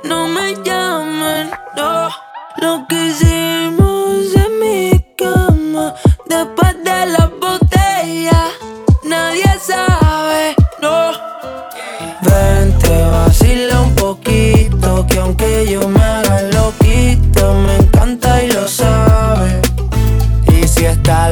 No 0.03 0.27
me 0.27 0.55
llaman, 0.63 1.51
no. 1.77 2.09
Lo 2.57 2.85
que 2.87 3.07
hicimos 3.07 4.33
en 4.35 4.59
mi 4.59 5.05
cama 5.15 5.93
después 6.25 6.75
de 6.83 7.05
la 7.15 7.31
botella. 7.39 8.41
Nadie 9.03 9.51
sabe, 9.61 10.55
no. 10.81 11.11
Ven, 12.21 12.77
te 12.79 13.05
vacila 13.05 13.81
un 13.81 13.95
poquito, 13.95 15.05
que 15.07 15.19
aunque 15.19 15.67
yo 15.71 15.87
me 15.87 16.03
haga 16.03 16.41
loquito, 16.57 17.53
me 17.53 17.75
encanta 17.75 18.43
y 18.43 18.51
lo 18.51 18.67
sabes. 18.67 19.61
Y 20.47 20.67
si 20.67 20.85
está 20.85 21.29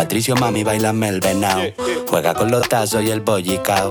Patricio, 0.00 0.34
mami, 0.34 0.64
bailame 0.64 1.08
el 1.10 1.20
venao. 1.20 1.60
Juega 2.08 2.32
con 2.32 2.50
los 2.50 2.66
tazos 2.66 3.04
y 3.04 3.10
el 3.10 3.20
bollicao. 3.20 3.90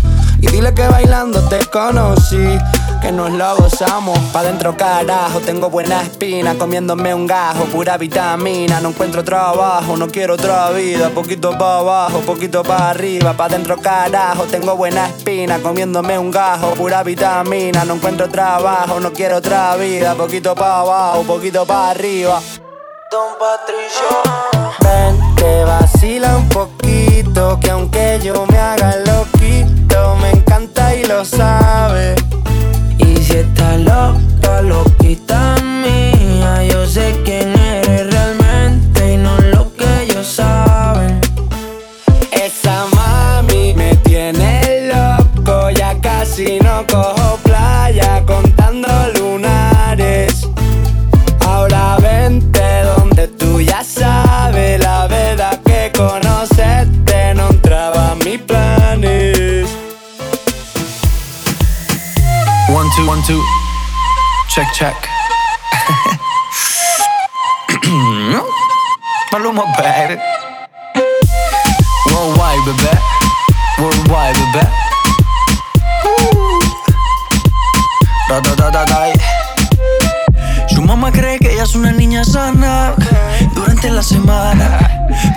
Y 0.41 0.47
dile 0.47 0.73
que 0.73 0.87
bailando 0.87 1.39
te 1.49 1.59
conocí, 1.67 2.57
que 2.99 3.11
nos 3.11 3.31
lo 3.31 3.57
gozamos. 3.57 4.17
Pa' 4.33 4.41
dentro 4.41 4.75
carajo, 4.75 5.39
tengo 5.39 5.69
buena 5.69 6.01
espina, 6.01 6.55
comiéndome 6.55 7.13
un 7.13 7.27
gajo, 7.27 7.65
pura 7.65 7.95
vitamina. 7.97 8.81
No 8.81 8.89
encuentro 8.89 9.23
trabajo, 9.23 9.95
no 9.97 10.07
quiero 10.07 10.33
otra 10.33 10.71
vida. 10.71 11.11
Poquito 11.11 11.55
pa' 11.55 11.77
abajo, 11.77 12.21
poquito 12.21 12.63
pa' 12.63 12.89
arriba. 12.89 13.33
Pa' 13.33 13.49
dentro 13.49 13.77
carajo, 13.77 14.45
tengo 14.45 14.75
buena 14.75 15.07
espina, 15.09 15.59
comiéndome 15.59 16.17
un 16.17 16.31
gajo, 16.31 16.71
pura 16.71 17.03
vitamina. 17.03 17.85
No 17.85 17.93
encuentro 17.93 18.27
trabajo, 18.27 18.99
no 18.99 19.13
quiero 19.13 19.37
otra 19.37 19.75
vida. 19.75 20.15
Poquito 20.15 20.55
pa' 20.55 20.79
abajo, 20.79 21.21
poquito 21.21 21.67
pa' 21.67 21.91
arriba. 21.91 22.41
Don 23.11 23.33
Patricio. 23.37 24.71
Ven, 24.79 25.35
te 25.35 25.63
vacila 25.65 26.35
un 26.35 26.49
poquito, 26.49 27.59
que 27.59 27.69
aunque 27.69 28.19
yo 28.23 28.47
me 28.47 28.57
haga 28.57 28.95
y 28.97 29.30
Y 32.97 33.17
si 33.17 33.33
está 33.33 33.77
loca, 33.77 34.61
loquita 34.61 35.57
mía, 35.61 36.63
yo 36.63 36.87
sé 36.87 37.13
quién 37.25 37.40
two. 63.31 63.43
Check, 64.49 64.67
check. 64.73 64.95
Paloma 69.31 69.63
baby. 69.77 70.19
Worldwide, 72.11 72.63
bebé. 72.67 72.93
Worldwide, 73.79 74.35
bebé. 74.39 74.63
Da, 78.27 78.35
da, 78.41 78.53
da, 78.55 78.67
da, 78.69 78.83
da. 78.85 78.99
Su 80.67 80.81
mamá 80.81 81.11
cree 81.11 81.39
que 81.39 81.53
ella 81.53 81.63
es 81.63 81.75
una 81.75 81.91
niña 81.91 82.25
sana 82.25 82.95
la 83.89 84.03
semana. 84.03 84.79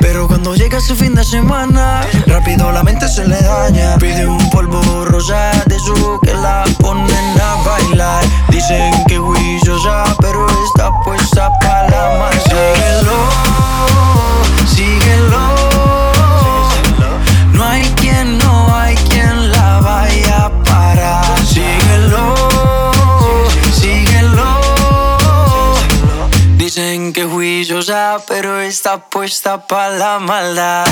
Pero 0.01 0.27
cuando 0.29 0.55
llega 0.55 0.79
ese 0.79 0.95
fin 0.95 1.15
de 1.15 1.25
semana, 1.25 2.03
rápido 2.27 2.71
la 2.73 2.83
mente 2.83 3.09
se 3.09 3.27
le 3.27 3.41
daña. 3.41 3.97
Pide 3.99 4.27
un 4.27 4.51
polvo 4.51 5.05
rosa 5.07 5.51
de 5.67 5.79
su 5.79 6.19
que 6.23 6.35
la 6.35 6.65
ponen 6.81 7.41
a 7.41 7.69
bailar. 7.69 8.25
Dicen 8.51 8.93
que 9.07 9.19
juiciosa, 9.19 10.05
pero 10.21 10.47
está 10.67 10.91
puesta 11.05 11.51
para 11.61 11.89
la 11.89 12.19
masa. 12.19 13.54
Puesta 28.99 29.67
para 29.67 29.91
la 29.91 30.19
maldad. 30.19 30.87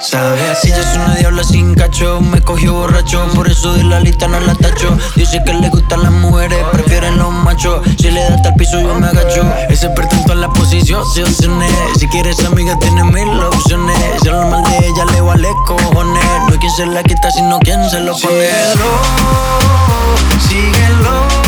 Sabes, 0.00 0.64
ella 0.64 0.80
es 0.80 0.96
una 0.96 1.14
diabla 1.16 1.42
sin 1.42 1.74
cacho 1.74 2.20
Me 2.20 2.40
cogió 2.40 2.74
borracho, 2.74 3.26
por 3.34 3.50
eso 3.50 3.74
de 3.74 3.84
la 3.84 4.00
lista 4.00 4.28
no 4.28 4.38
la 4.40 4.54
tacho. 4.54 4.96
Dice 5.16 5.42
que 5.44 5.52
le 5.54 5.68
gustan 5.68 6.02
las 6.02 6.12
mujeres, 6.12 6.58
prefieren 6.72 7.18
los 7.18 7.32
machos. 7.32 7.82
Si 7.98 8.10
le 8.10 8.22
da 8.22 8.34
hasta 8.36 8.50
el 8.50 8.54
piso 8.54 8.80
yo 8.80 8.94
me 8.94 9.06
agacho. 9.06 9.42
Ese 9.68 9.86
experto 9.86 10.16
en 10.16 10.22
todas 10.24 10.38
las 10.38 10.50
posiciones. 10.50 11.72
Si 11.98 12.06
quieres 12.08 12.44
amiga 12.44 12.78
tiene 12.78 13.04
mil 13.04 13.28
opciones. 13.40 13.96
Si 14.22 14.28
lo 14.28 14.46
mal 14.46 14.62
de 14.64 14.86
ella 14.86 15.04
le 15.12 15.20
vale 15.20 15.48
cojones. 15.66 16.24
No 16.46 16.52
hay 16.52 16.58
quien 16.58 16.72
se 16.72 16.86
la 16.86 17.02
quita 17.02 17.30
sino 17.30 17.58
quien 17.60 17.88
se 17.90 18.00
lo 18.00 18.16
pone. 18.16 18.48
Síguelo, 18.48 18.90
síguelo 20.48 21.47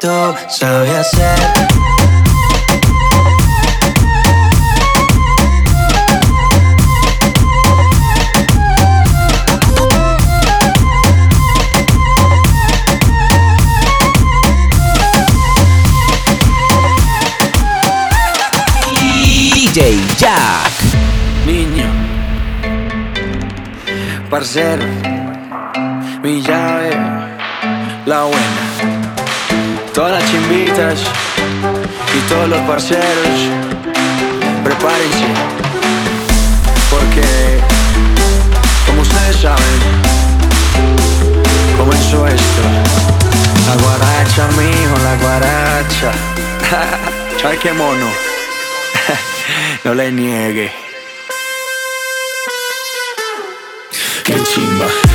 Tú 0.00 0.34
sabes 0.48 0.94
hacer. 0.94 1.38
DJ 19.54 20.00
Jack. 20.18 20.72
Niño, 21.46 21.86
parcero, 24.28 24.84
todas 29.98 30.12
las 30.12 30.30
chimbitas 30.30 31.00
y 32.16 32.20
todos 32.28 32.48
los 32.48 32.60
parceros, 32.60 33.40
prepárense, 34.62 35.26
porque 36.88 37.58
como 38.86 39.02
ustedes 39.02 39.36
saben, 39.38 39.80
comenzó 41.76 42.28
esto. 42.28 42.62
La 43.66 43.74
guaracha, 43.82 44.46
mijo, 44.56 44.98
la 45.02 45.16
guaracha. 45.16 46.12
¿Sabes 47.42 47.58
qué 47.58 47.72
mono? 47.72 48.06
no 49.84 49.94
le 49.94 50.12
niegue. 50.12 50.70
Qué 54.22 54.34
chimba. 54.44 55.07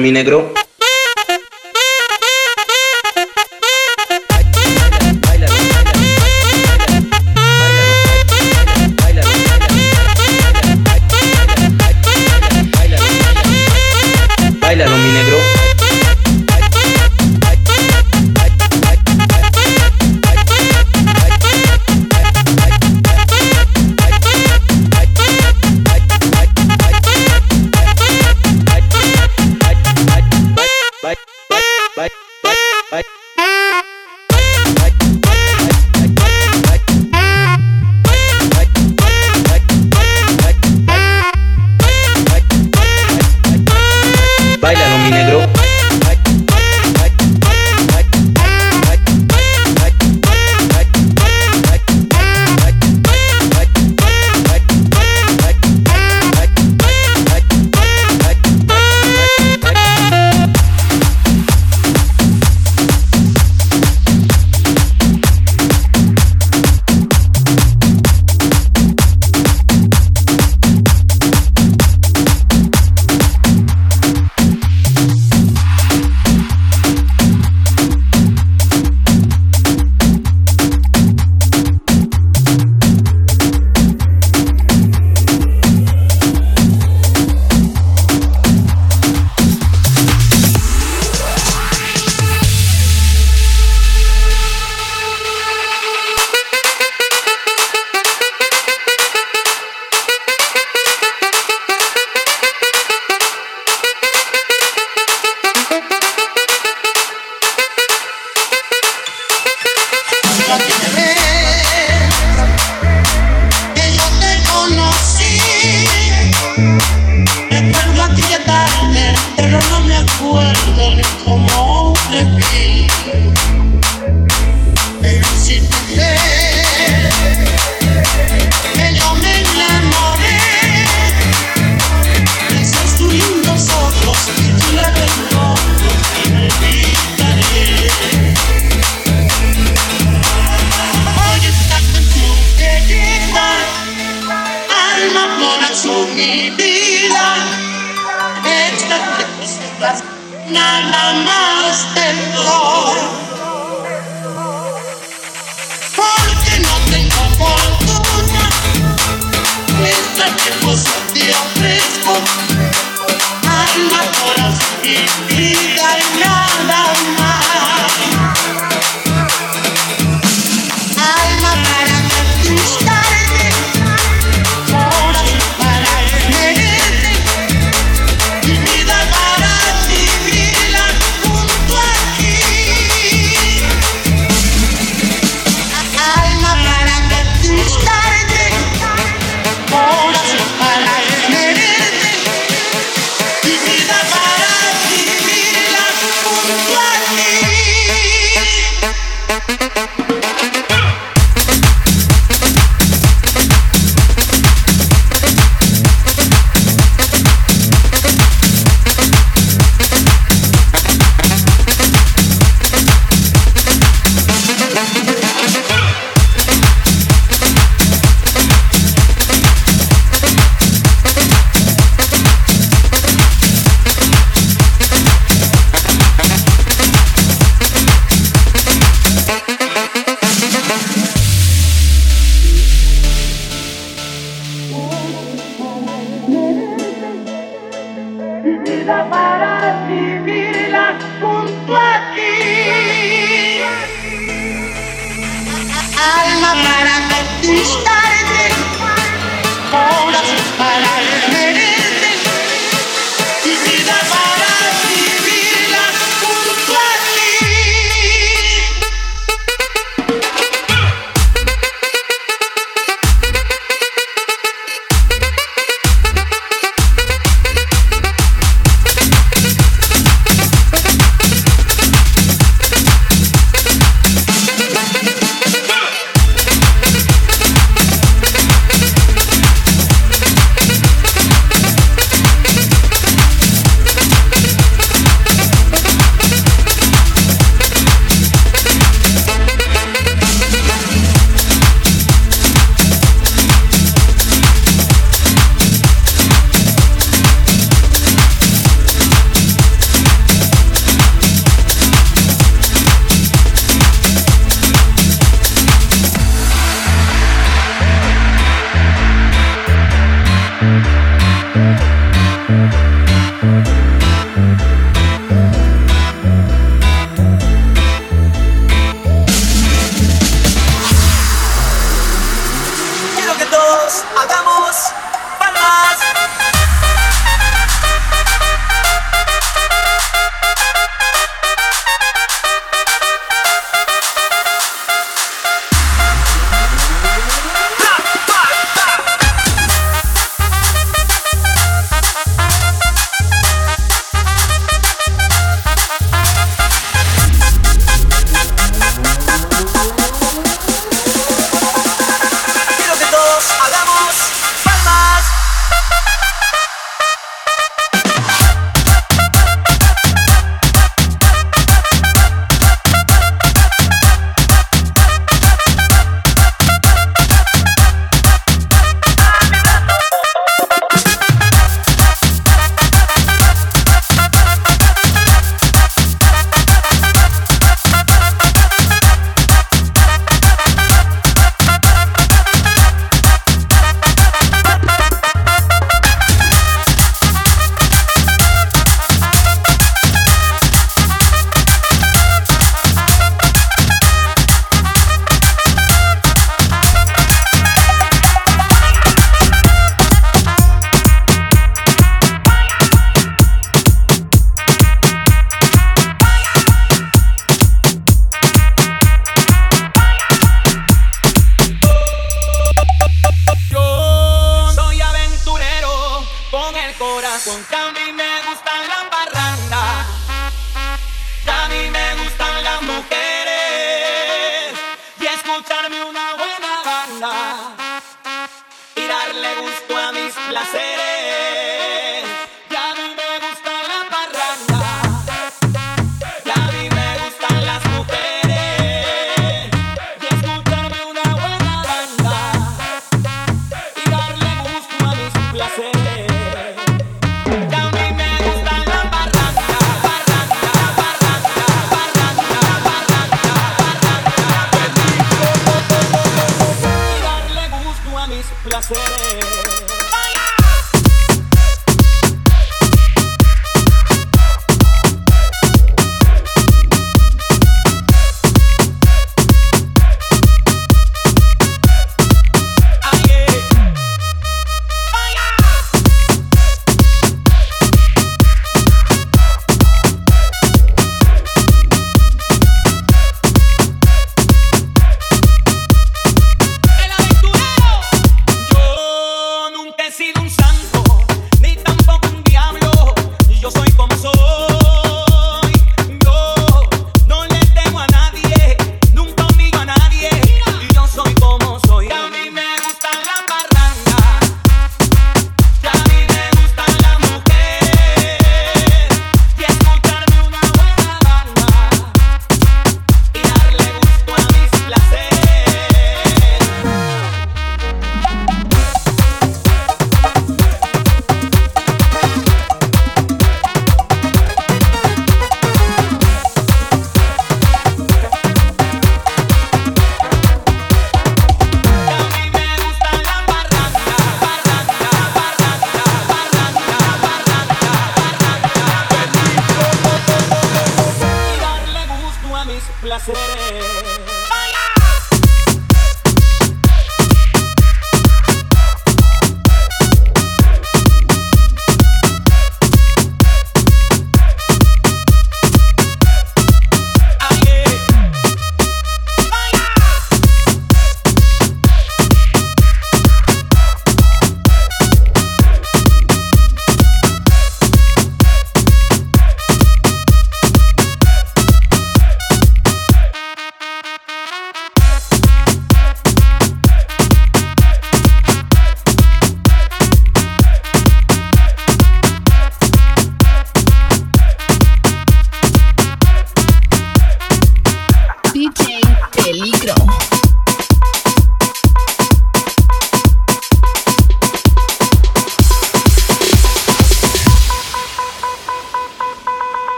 Mi 0.00 0.10
negro. 0.10 0.59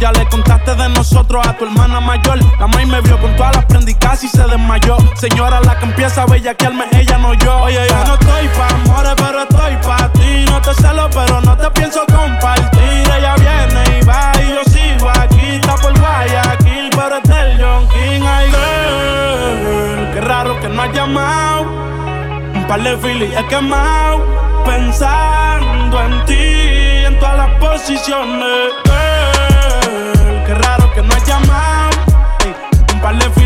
Ya 0.00 0.12
le 0.12 0.28
contaste 0.28 0.74
de 0.74 0.88
nosotros 0.90 1.44
a 1.46 1.52
tu 1.54 1.64
hermana 1.64 2.00
mayor. 2.00 2.38
La 2.60 2.66
maíz 2.66 2.86
me 2.86 3.00
vio 3.00 3.18
con 3.18 3.34
todas 3.34 3.56
las 3.56 3.64
prendicas 3.64 4.22
y 4.22 4.28
se 4.28 4.42
desmayó. 4.46 4.96
Señora, 5.16 5.60
la 5.60 5.76
que 5.78 5.86
empieza 5.86 6.22
a 6.22 6.26
bellaquearme, 6.26 6.84
ella 6.92 7.18
no 7.18 7.34
yo. 7.34 7.62
Oye, 7.62 7.80
yo 7.88 8.04
no 8.04 8.14
estoy 8.14 8.48
pa' 8.48 8.68
amores, 8.68 9.14
pero 9.16 9.42
estoy 9.42 9.76
pa' 9.84 10.12
ti. 10.12 10.44
No 10.48 10.60
te 10.60 10.74
celo, 10.74 11.08
pero 11.10 11.40
no 11.40 11.56
te 11.56 11.70
pienso 11.70 12.00
compartir. 12.06 13.10
Ella 13.16 13.34
viene 13.36 13.98
y 13.98 14.04
va 14.04 14.32
y 14.40 14.48
yo 14.50 14.62
sigo 14.70 15.08
aquí. 15.08 15.56
Está 15.56 15.74
por 15.76 15.98
Guayaquil, 15.98 16.90
pero 16.90 17.16
es 17.16 17.22
del 17.28 17.60
John 17.60 17.88
King. 17.88 18.22
Ay, 18.24 18.46
girl, 18.50 20.12
qué 20.14 20.20
raro 20.20 20.60
que 20.60 20.68
no 20.68 20.82
has 20.82 20.92
llamado. 20.92 21.62
Un 22.54 22.66
par 22.68 22.82
de 22.82 22.96
filis 22.98 23.34
he 23.36 23.46
quemado. 23.46 24.24
Pensando 24.64 26.00
en 26.02 26.24
ti, 26.26 27.06
en 27.06 27.18
todas 27.18 27.36
las 27.38 27.50
posiciones. 27.58 28.72
Girl, 28.84 29.05
un 33.06 33.18
par 33.18 33.45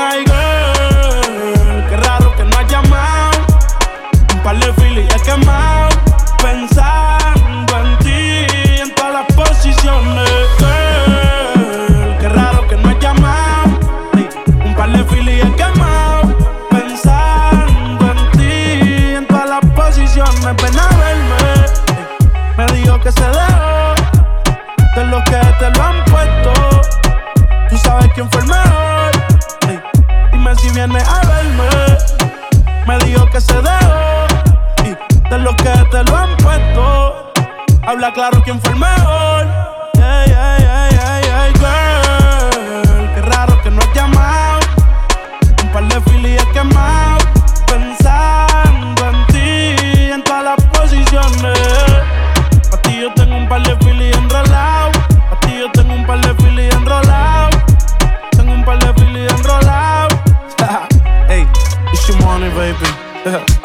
Ay, 0.00 0.24
girl, 0.26 1.88
qué 1.88 1.96
raro 1.96 2.34
que 2.36 2.44
no 2.44 2.56
has 2.56 2.70
llamado. 2.70 3.38
Un 4.32 4.42
par 4.44 4.56
de 4.60 4.72
filis 4.74 5.08
he 5.12 5.20
quemado. 5.22 5.77
Habla 37.88 38.12
claro 38.12 38.42
quién 38.44 38.60
fue 38.60 38.72
el 38.72 38.78
mejor. 38.78 39.46
Yeah, 39.94 40.26
yeah, 40.26 40.58
yeah, 40.58 40.90
yeah, 40.90 41.20
yeah, 41.22 41.52
girl. 41.56 43.14
Qué 43.14 43.22
raro 43.22 43.62
que 43.62 43.70
no 43.70 43.80
has 43.80 43.94
llamado. 43.94 44.60
Un 45.62 45.72
par 45.72 45.88
de 45.88 45.98
filis 46.02 46.38
he 46.38 46.52
quemado. 46.52 47.24
Pensando 47.66 49.08
en 49.08 49.26
ti, 49.28 50.10
en 50.12 50.22
todas 50.22 50.44
las 50.44 50.62
posiciones. 50.66 51.58
Pa' 52.70 52.76
ti 52.82 53.00
yo 53.00 53.10
tengo 53.14 53.38
un 53.38 53.48
par 53.48 53.62
de 53.62 53.74
filis 53.78 54.14
enrolado. 54.14 54.92
Pa' 55.30 55.40
ti 55.40 55.58
yo 55.58 55.72
tengo 55.72 55.94
un 55.94 56.04
par 56.04 56.20
de 56.20 56.34
filis 56.42 56.74
enrolado. 56.74 57.56
Tengo 58.32 58.52
un 58.52 58.64
par 58.66 58.78
de 58.80 58.92
filis 59.00 59.32
enrolado. 59.32 60.14
hey, 61.28 61.46
it's 61.94 62.06
your 62.06 62.22
money, 62.22 62.50
baby. 62.50 63.57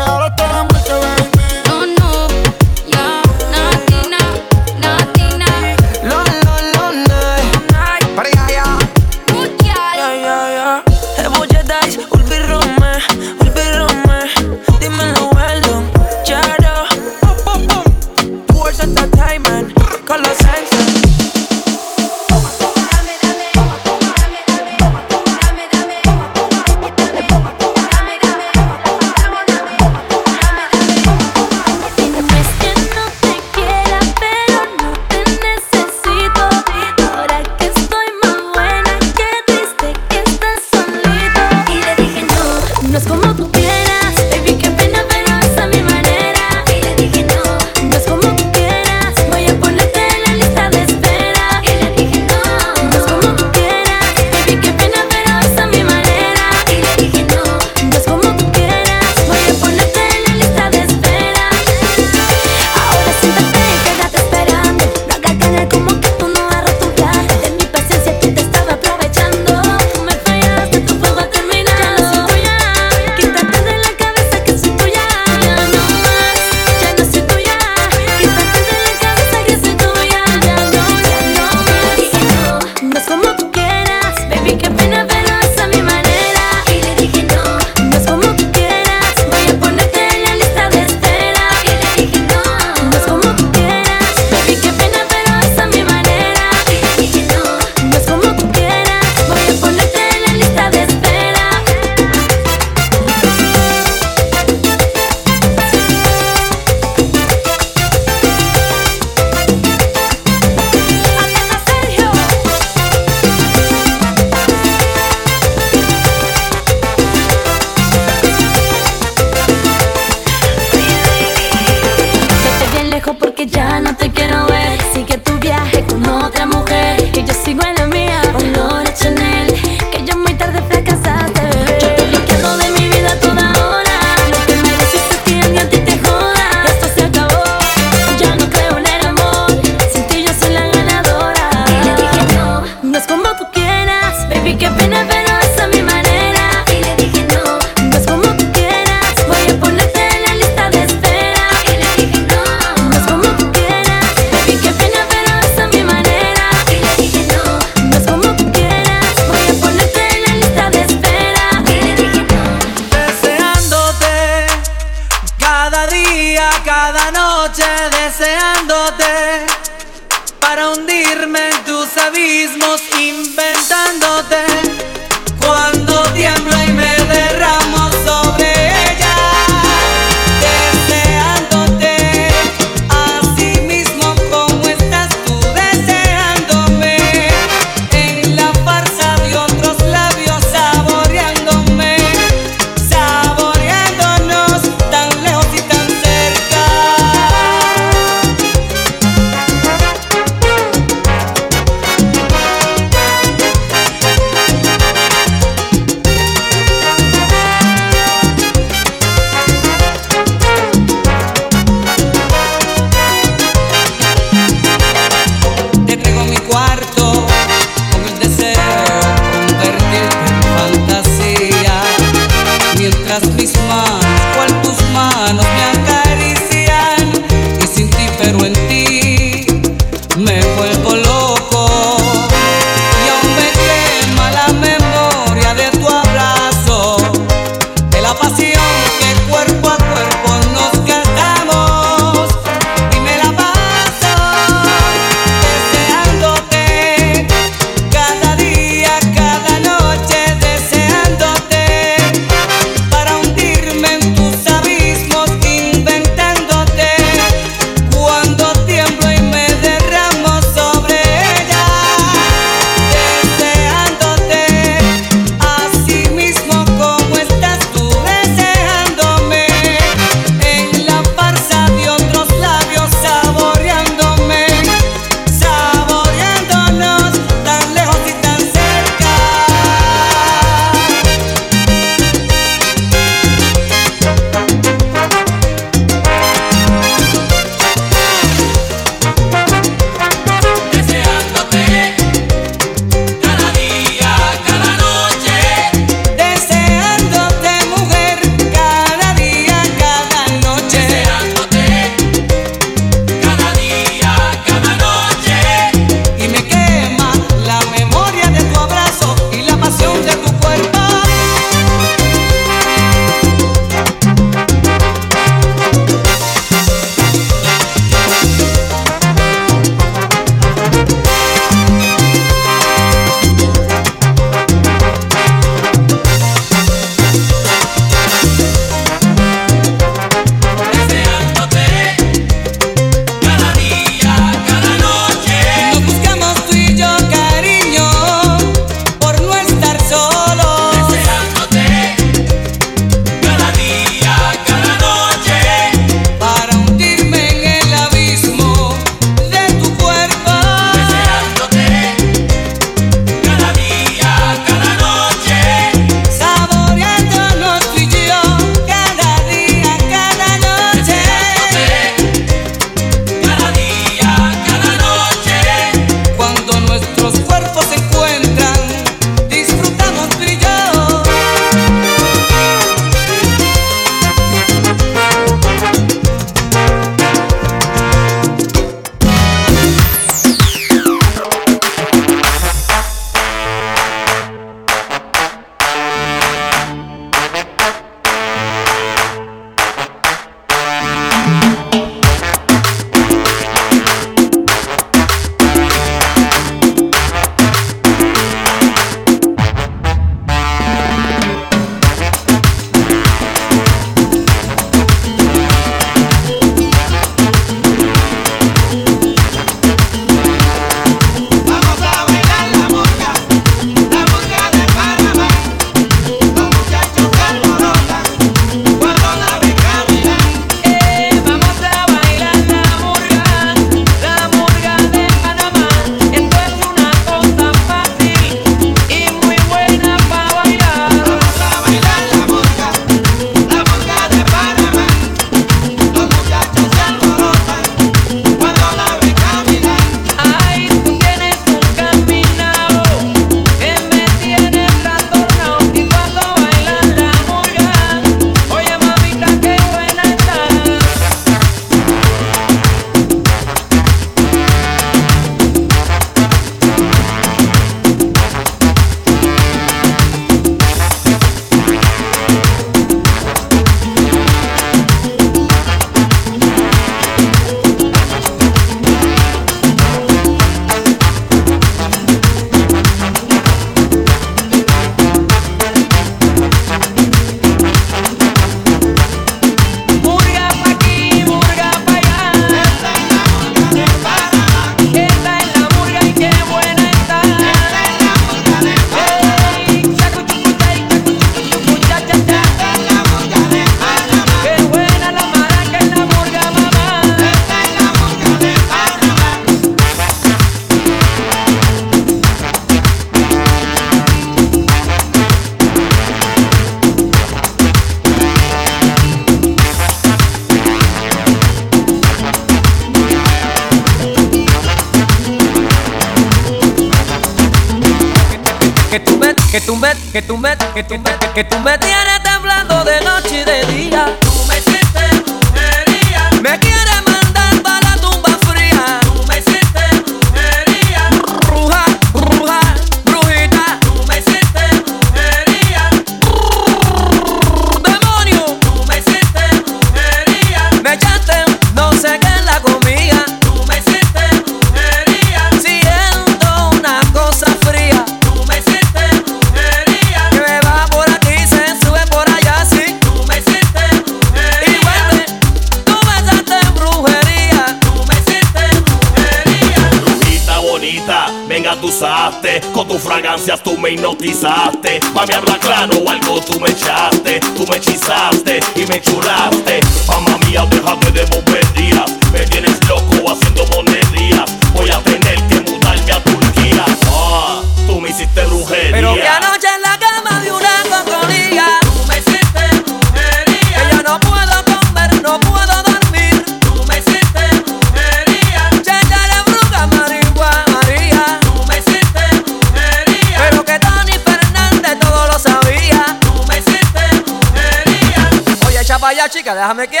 Déjame 599.61 599.87
quieto. 599.87 600.00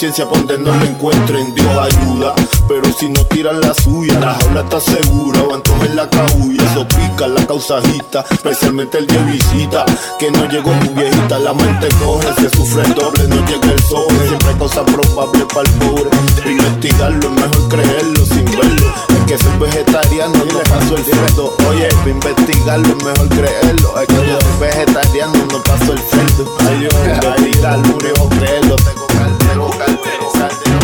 conciencia 0.00 0.26
por 0.26 0.38
donde 0.38 0.56
no 0.56 0.72
me 0.76 0.86
encuentren, 0.86 1.54
Dios 1.54 1.68
ayuda. 1.78 2.34
Pero 2.66 2.90
si 2.90 3.10
no 3.10 3.22
tiran 3.26 3.60
la 3.60 3.74
suya, 3.74 4.18
la 4.18 4.32
jaula 4.32 4.62
está 4.62 4.80
segura, 4.80 5.42
o 5.42 5.54
entonces 5.54 5.94
la 5.94 6.08
cabulla. 6.08 6.64
Eso 6.64 6.88
pica 6.88 7.28
la 7.28 7.46
causajita, 7.46 8.24
especialmente 8.30 8.96
el 8.96 9.06
de 9.06 9.18
visita. 9.24 9.84
Que 10.18 10.30
no 10.30 10.46
llegó 10.48 10.70
tu 10.80 10.94
viejita, 10.94 11.38
la 11.40 11.52
mente 11.52 11.88
corre, 12.02 12.32
se 12.40 12.48
sufre 12.48 12.82
el 12.84 12.94
doble, 12.94 13.28
no 13.28 13.44
llega 13.44 13.70
el 13.70 13.82
sol. 13.82 14.06
Siempre 14.26 14.48
hay 14.48 14.54
cosas 14.54 14.84
probables 14.84 15.44
para 15.52 15.68
el 15.68 15.74
pobre. 15.74 16.10
Investigarlo 16.46 17.28
es 17.28 17.34
mejor 17.34 17.68
creerlo 17.68 18.24
sin 18.24 18.44
verlo. 18.46 18.94
Es 19.10 19.24
que 19.26 19.36
soy 19.36 19.58
vegetariano, 19.58 20.32
no 20.32 20.60
paso 20.60 20.96
el 20.96 21.04
cerdo. 21.04 21.56
Oye, 21.68 21.88
para 21.88 22.10
investigarlo 22.10 22.88
es 22.88 23.04
mejor 23.04 23.28
creerlo. 23.28 24.00
Es 24.00 24.06
que 24.06 24.14
yo 24.14 24.40
soy 24.40 24.60
vegetariano, 24.60 25.34
no 25.52 25.62
paso 25.62 25.92
el 25.92 25.98
cerdo. 25.98 26.56
Ay, 26.60 26.78
Dios, 26.78 26.94
investigarlo, 27.04 27.98
creo, 27.98 28.28
creerlo, 28.30 28.76
tengo 28.76 29.06
calderón 29.08 29.89
cosas 30.40 30.79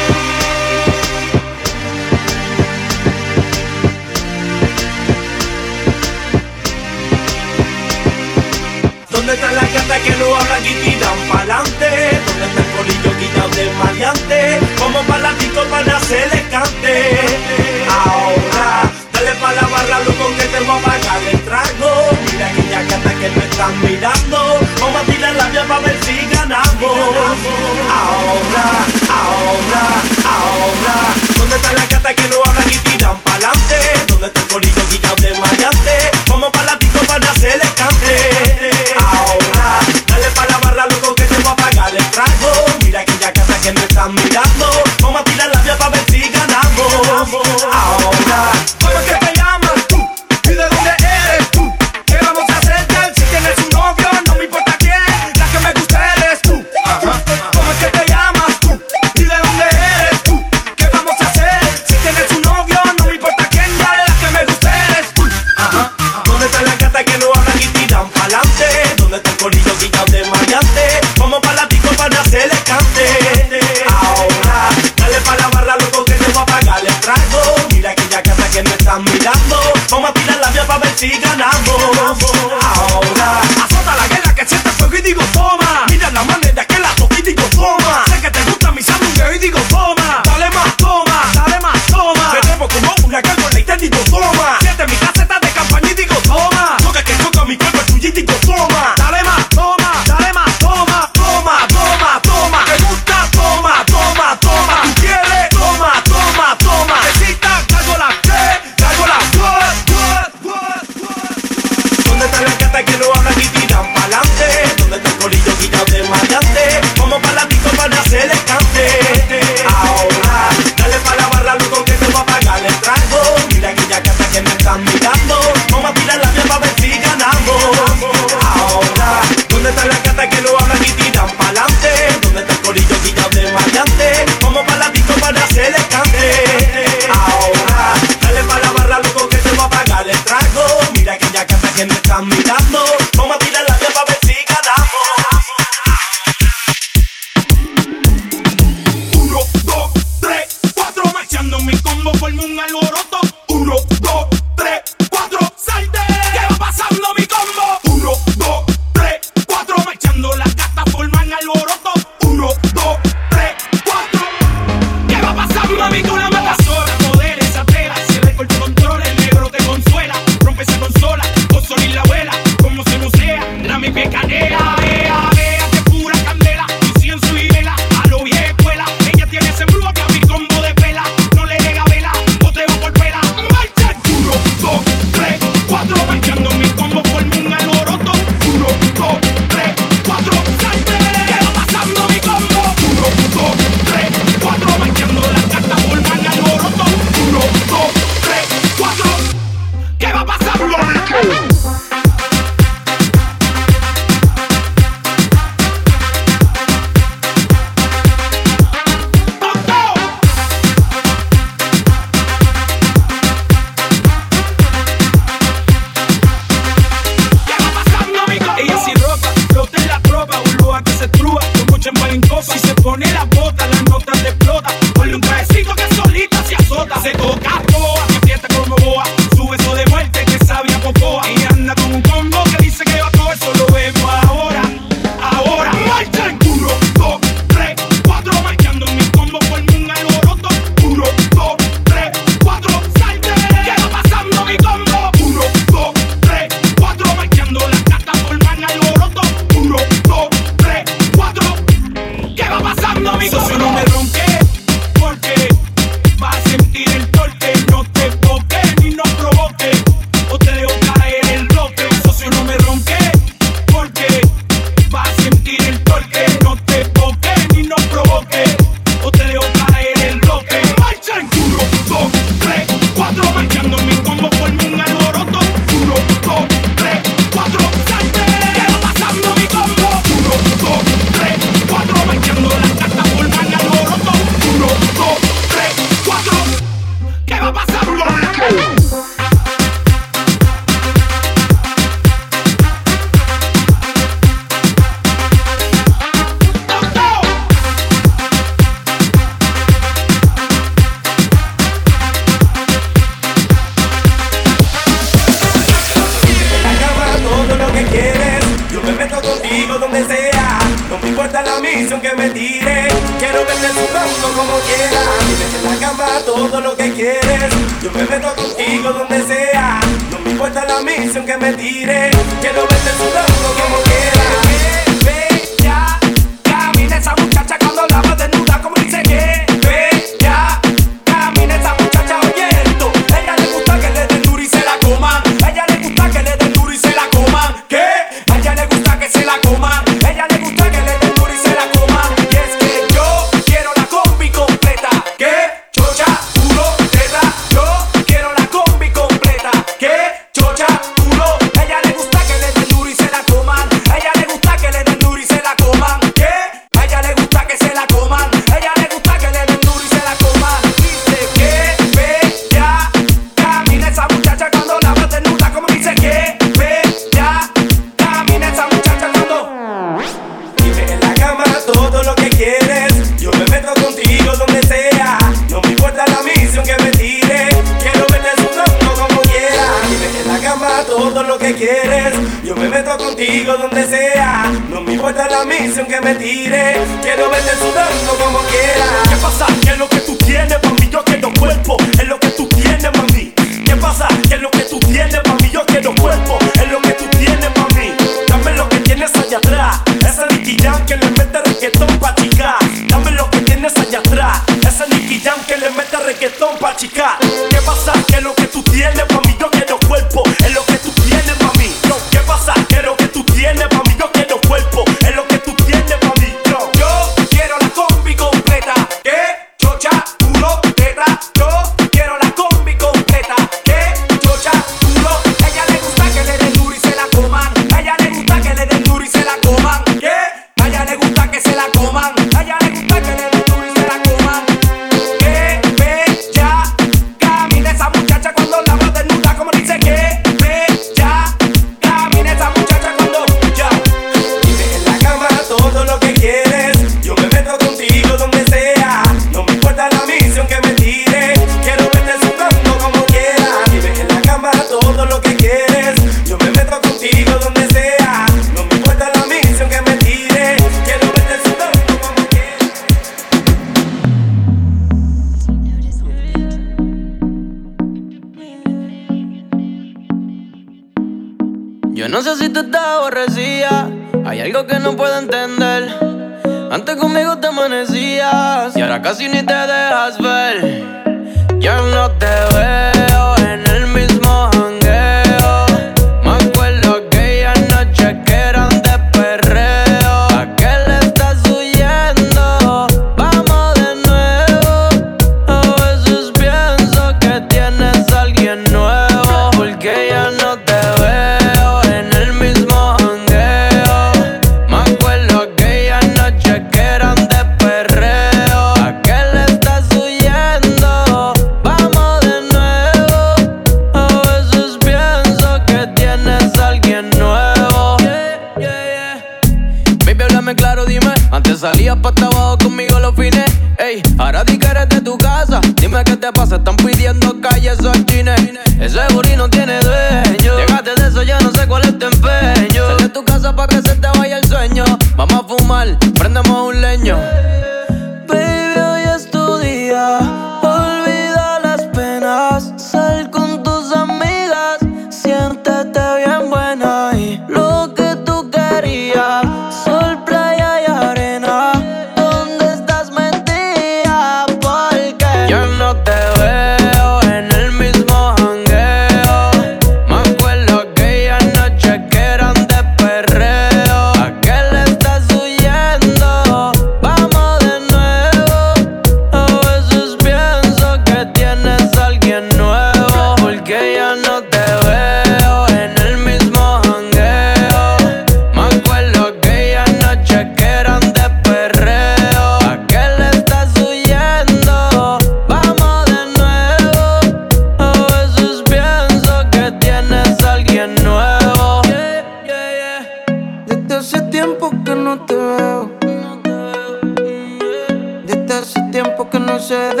Se 599.71 599.95
ve. 599.95 600.00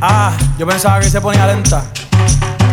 Ah, 0.00 0.32
yo 0.58 0.66
pensaba 0.66 1.00
que 1.00 1.10
se 1.10 1.20
ponía 1.20 1.46
lenta. 1.46 1.84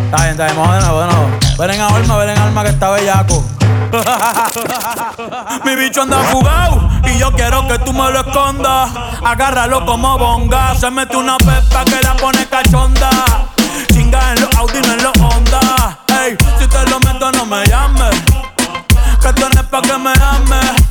Está 0.06 0.18
bien, 0.18 0.32
está 0.32 0.45
bien, 0.45 0.58
vamos 0.58 0.76
de 0.76 0.82
nuevo, 0.82 1.02
de 1.02 1.08
nuevo. 1.08 1.30
Ven 1.58 1.72
en 1.72 1.82
alma, 1.82 2.18
ven 2.18 2.30
en 2.30 2.38
alma 2.38 2.64
que 2.64 2.70
está 2.70 2.90
bellaco. 2.90 3.45
Mi 5.66 5.76
bicho 5.76 6.02
anda 6.02 6.18
fugado 6.32 6.90
y 7.06 7.18
yo 7.18 7.32
quiero 7.34 7.68
que 7.68 7.80
tú 7.80 7.94
me 7.94 8.12
lo 8.12 8.20
escondas. 8.20 8.90
Agárralo 9.24 9.86
como 9.86 10.18
bonga. 10.18 10.76
Se 10.76 10.90
mete 10.91 11.16
una 11.18 11.38
pepa 11.38 11.86
que 11.86 12.02
la 12.02 12.16
pone 12.16 12.45
cachonda. 12.48 13.10
Chinga 13.91 14.34
en 14.34 14.41
los 14.41 14.56
Audi, 14.56 14.82
no 14.82 14.94
en 14.94 15.03
los 15.03 15.18
Honda. 15.18 15.99
Ey, 16.24 16.38
si 16.60 16.68
te 16.68 16.90
lo 16.90 16.99
meto, 16.99 17.32
no 17.32 17.45
me 17.45 17.66
llames. 17.66 18.22
Que 19.22 19.34
tú 19.34 19.45
no 19.53 19.64
pa' 19.70 19.82
que 19.82 19.98
me 19.98 20.12
ames. 20.12 20.91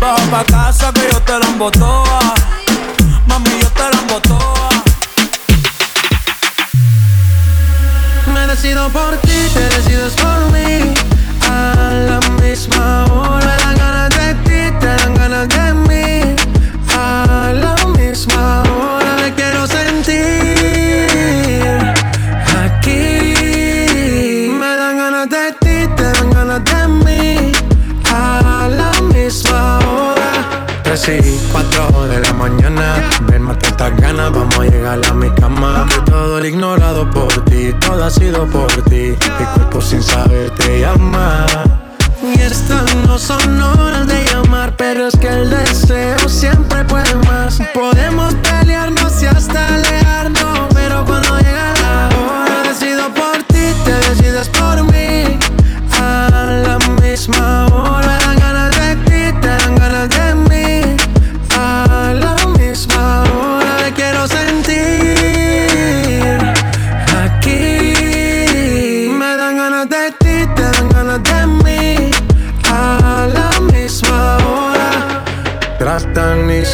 Baja 0.00 0.22
pa' 0.30 0.44
casa 0.44 0.92
que 0.92 1.08
yo 1.12 1.20
te 1.22 1.38
la 1.38 1.46
embotoa. 1.46 2.34
Mami, 3.26 3.50
yo 3.60 3.68
te 3.70 3.82
la 3.82 3.98
embotoa. 4.00 4.68
Me 8.32 8.46
decido 8.46 8.88
por 8.90 9.16
ti, 9.18 9.38
te 9.54 9.64
decides 9.74 10.14
por 10.14 10.52
mí. 10.52 10.94
A 11.50 11.90
la 12.08 12.20
misma 12.40 13.06
hora. 13.06 13.46
Me 13.46 13.56
dan 13.64 13.76
ganas 13.76 14.10
de 14.10 14.34
ti, 14.44 14.78
te 14.78 14.86
dan 14.86 15.14
ganas 15.14 15.48
de 15.48 15.74
mí. 15.88 16.27
Sí, 31.08 31.40
4 31.52 32.06
de 32.06 32.20
la 32.20 32.32
mañana. 32.34 33.08
Ven, 33.22 33.40
mata 33.40 33.68
estas 33.68 33.98
ganas, 33.98 34.30
vamos 34.30 34.58
a 34.58 34.64
llegar 34.64 35.00
a 35.06 35.14
mi 35.14 35.30
cama. 35.30 35.86
Que 35.88 36.10
todo 36.10 36.36
el 36.36 36.44
ignorado 36.44 37.08
por 37.08 37.32
ti, 37.46 37.72
todo 37.80 38.04
ha 38.04 38.10
sido 38.10 38.46
por 38.48 38.70
ti. 38.90 39.16
Mi 39.16 39.46
cuerpo 39.54 39.80
sin 39.80 40.02
saber 40.02 40.50
te 40.50 40.80
llama. 40.80 41.46
Y 42.22 42.38
estas 42.38 42.94
no 43.06 43.18
son 43.18 43.58
horas 43.58 44.06
de 44.06 44.22
llamar, 44.26 44.76
pero 44.76 45.06
es 45.06 45.16
que 45.16 45.28
el 45.28 45.48
deseo 45.48 46.28
siempre 46.28 46.84
puede 46.84 47.14
más. 47.26 47.58
Podemos 47.72 48.34
pelearnos 48.34 49.22
y 49.22 49.26
hasta 49.28 49.78
leer 49.78 50.07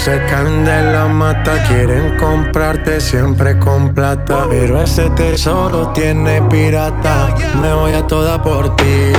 se 0.04 0.22
caen 0.26 0.66
de 0.66 0.92
la 0.92 1.06
mata, 1.08 1.52
quieren 1.66 2.18
comprarte 2.18 3.00
siempre 3.00 3.58
con 3.58 3.94
plata. 3.94 4.44
Pero 4.50 4.82
ese 4.82 5.08
tesoro 5.10 5.92
tiene 5.94 6.42
pirata, 6.42 7.34
me 7.62 7.72
voy 7.72 7.94
a 7.94 8.06
toda 8.06 8.42
por 8.42 8.76
ti. 8.76 9.12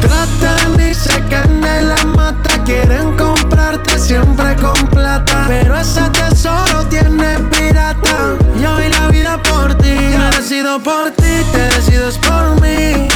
Tratan 0.00 0.80
y 0.80 0.94
se 0.94 1.20
caen 1.28 1.60
de 1.60 1.82
la 1.82 2.02
mata, 2.06 2.64
quieren 2.64 3.14
comprarte 3.18 3.98
siempre 3.98 4.56
con 4.56 4.86
plata. 4.88 5.44
Pero 5.46 5.76
ese 5.76 6.08
tesoro 6.08 6.86
tiene 6.88 7.38
pirata, 7.50 8.38
yo 8.62 8.76
vi 8.76 8.88
la 8.88 9.08
vida 9.08 9.42
por 9.42 9.74
ti. 9.74 9.92
Me 9.92 10.30
decido 10.34 10.82
por 10.82 11.10
ti, 11.10 11.34
te 11.52 11.64
decides 11.74 12.16
por 12.16 12.58
mí, 12.62 13.08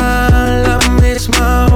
a 0.00 0.30
la 0.66 0.78
misma. 1.02 1.73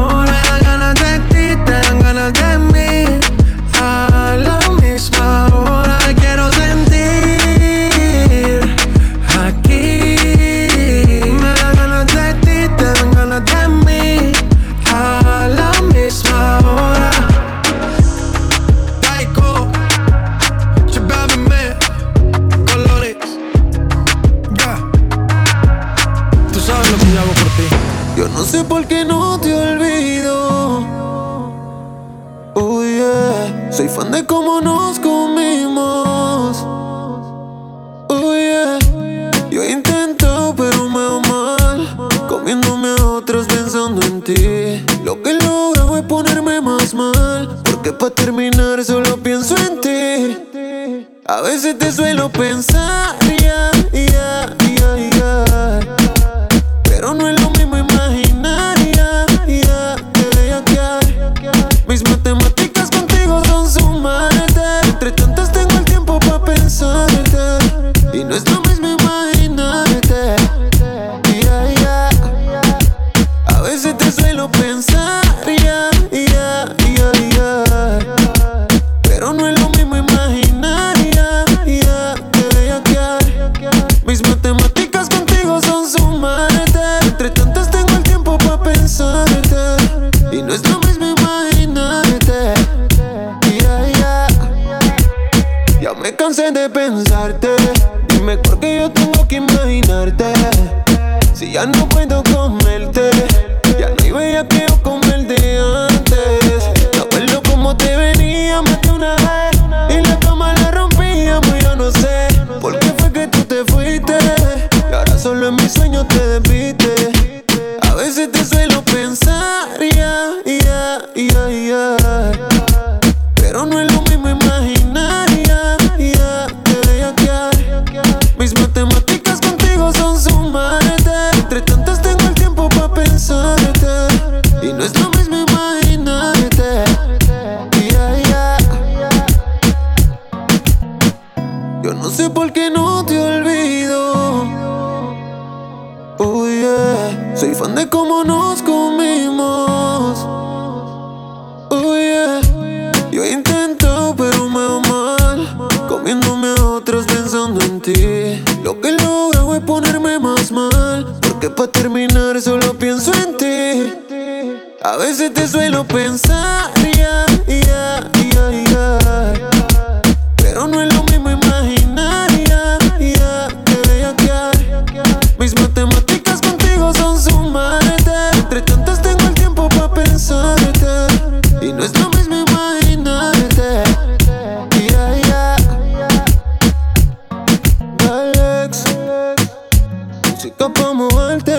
tóxica 190.50 190.70
pa' 190.70 191.57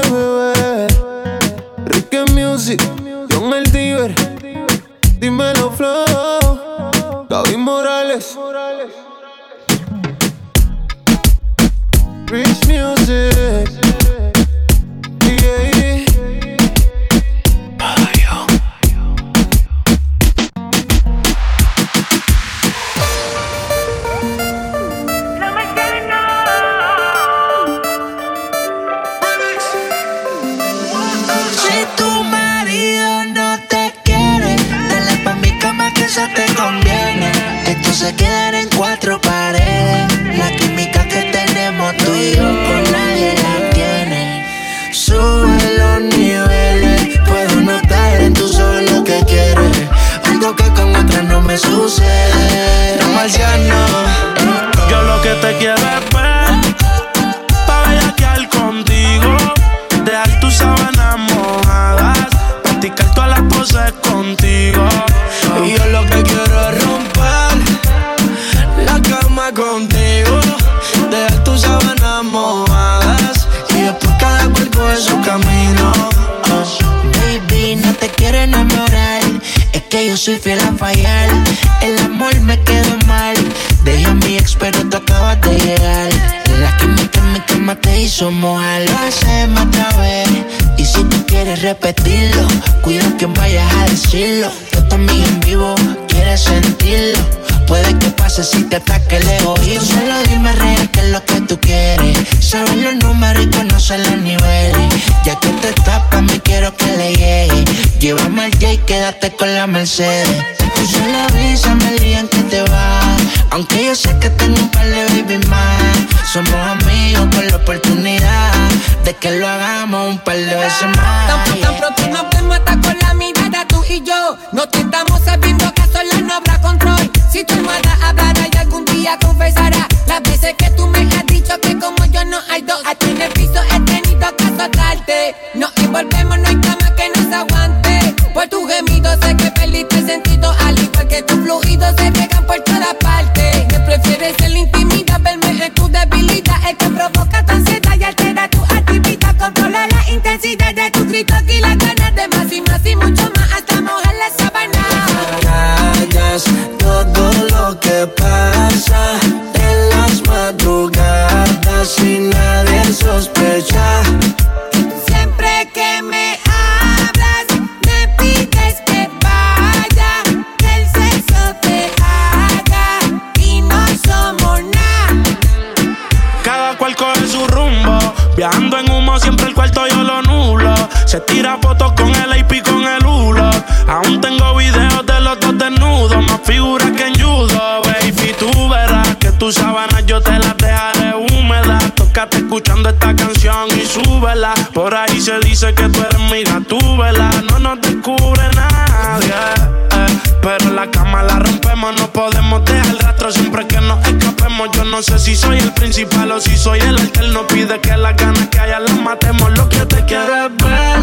Se 195.30 195.40
dice 195.48 195.72
que 195.76 195.88
tú 195.90 196.00
eres 196.02 196.20
mi 196.32 196.42
gatúbela. 196.44 197.30
No 197.52 197.60
nos 197.60 197.80
descubre 197.82 198.50
nadie. 198.56 199.30
eh. 199.30 200.20
Pero 200.42 200.72
la 200.72 200.90
cama 200.90 201.22
la 201.22 201.38
rompemos, 201.38 201.96
no 202.00 202.12
podemos 202.12 202.66
dejar 202.66 202.98
rastro 202.98 203.32
siempre 203.32 203.68
que 203.68 203.80
nos 203.80 204.04
escapemos. 204.08 204.70
Yo 204.74 204.86
no 204.86 205.04
sé 205.04 205.20
si 205.20 205.36
soy 205.36 205.60
el 205.60 205.72
principal 205.74 206.32
o 206.32 206.40
si 206.40 206.58
soy 206.58 206.80
el 206.80 206.98
alterno. 206.98 207.46
Pide 207.46 207.80
que 207.80 207.96
las 207.96 208.16
ganas 208.16 208.48
que 208.48 208.60
haya 208.60 208.80
las 208.80 209.00
matemos. 209.02 209.56
Lo 209.56 209.70
que 209.70 209.86
te 209.86 210.04
quiero 210.06 210.48
es 210.48 210.58
ver. 210.64 211.00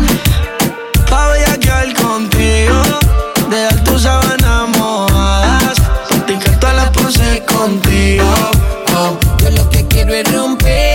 Pa' 1.09 1.29
bellaquear 1.29 1.95
contigo, 1.95 2.83
dejar 3.49 3.85
tus 3.85 4.03
sábanas 4.03 4.69
mojadas, 4.77 5.81
practicar 6.09 6.59
todas 6.59 6.75
las 6.75 6.91
poses 6.91 7.43
contigo. 7.43 8.25
Oh, 8.97 9.17
yo 9.39 9.51
lo 9.51 9.71
que 9.71 9.87
quiero 9.87 10.15
es 10.15 10.33
romper 10.35 10.86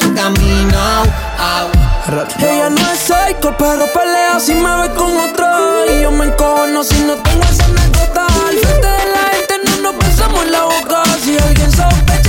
su 0.00 0.12
camino. 0.14 0.78
Oh. 1.38 1.70
Ella 2.38 2.70
no 2.70 2.80
es 2.92 2.98
psycho, 3.00 3.54
pero 3.56 3.86
pelea 3.92 4.38
si 4.38 4.54
me 4.54 4.82
ve 4.82 4.94
con 4.94 5.16
otro. 5.16 5.46
Y 5.90 6.02
yo 6.02 6.10
me 6.10 6.26
encojono 6.26 6.82
si 6.84 6.98
no 7.00 7.14
tengo 7.16 7.44
esa 7.44 7.64
anécdota. 7.64 8.26
Al 8.26 8.58
frente 8.58 8.86
de 8.86 9.04
la 9.12 9.24
gente 9.32 9.54
no 9.64 9.92
nos 9.92 9.98
besamos 10.04 10.44
en 10.44 10.52
la 10.52 10.64
boca. 10.64 11.02
Si 11.22 11.36
alguien 11.38 11.70
sospecha 11.70 12.23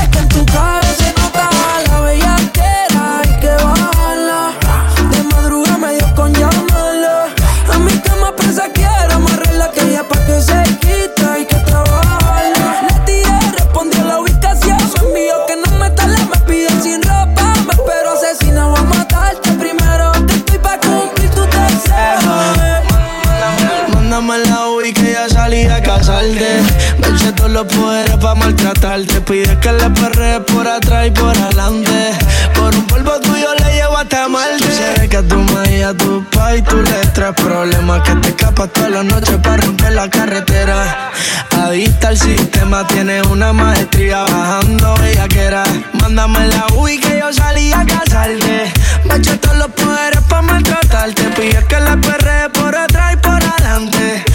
Me 26.26 27.08
eché 27.10 27.32
todos 27.34 27.52
los 27.52 27.68
poderes 27.68 28.18
pa' 28.18 28.34
maltratarte. 28.34 29.22
Pide 29.22 29.60
que 29.60 29.72
le 29.72 29.90
perre 29.92 30.40
por 30.42 30.68
atrás 30.68 31.06
y 31.06 31.12
por 31.12 31.38
adelante. 31.38 32.14
Por 32.56 32.74
un 32.74 32.88
polvo 32.88 33.20
tuyo 33.20 33.54
le 33.60 33.74
llevo 33.76 33.96
hasta 33.96 34.28
Marte. 34.28 34.58
Tú 34.58 34.72
sabes 34.72 35.08
que 35.08 35.18
a 35.18 35.22
tu 35.22 35.36
madre 35.36 35.78
y 35.78 35.82
a 35.84 35.94
tu 35.94 36.26
pa' 36.32 36.56
tú 36.68 36.78
le 36.78 37.06
traes 37.14 37.36
problemas. 37.36 38.02
Que 38.02 38.16
te 38.16 38.30
escapas 38.30 38.74
todas 38.74 38.90
las 38.90 39.06
noches 39.06 39.38
para 39.44 39.58
romper 39.58 39.94
la 39.94 40.10
carretera. 40.10 41.12
Adicta 41.52 42.08
al 42.08 42.18
sistema, 42.18 42.88
tienes 42.88 43.26
una 43.28 43.54
maestría 43.54 44.24
bajando 44.24 44.96
bellaquera. 44.96 45.64
Mándame 45.94 46.48
la 46.48 46.66
UI 46.76 46.98
que 46.98 47.20
yo 47.20 47.32
salí 47.34 47.72
a 47.72 47.86
casarte. 47.86 48.74
Me 49.04 49.16
eché 49.18 49.38
todos 49.38 49.58
los 49.58 49.68
poderes 49.68 50.22
pa' 50.28 50.42
maltratarte. 50.42 51.24
Pide 51.36 51.64
que 51.68 51.80
le 51.80 51.98
perre 51.98 52.50
por 52.50 52.76
atrás 52.76 53.14
y 53.14 53.18
por 53.18 53.44
adelante. 53.44 54.26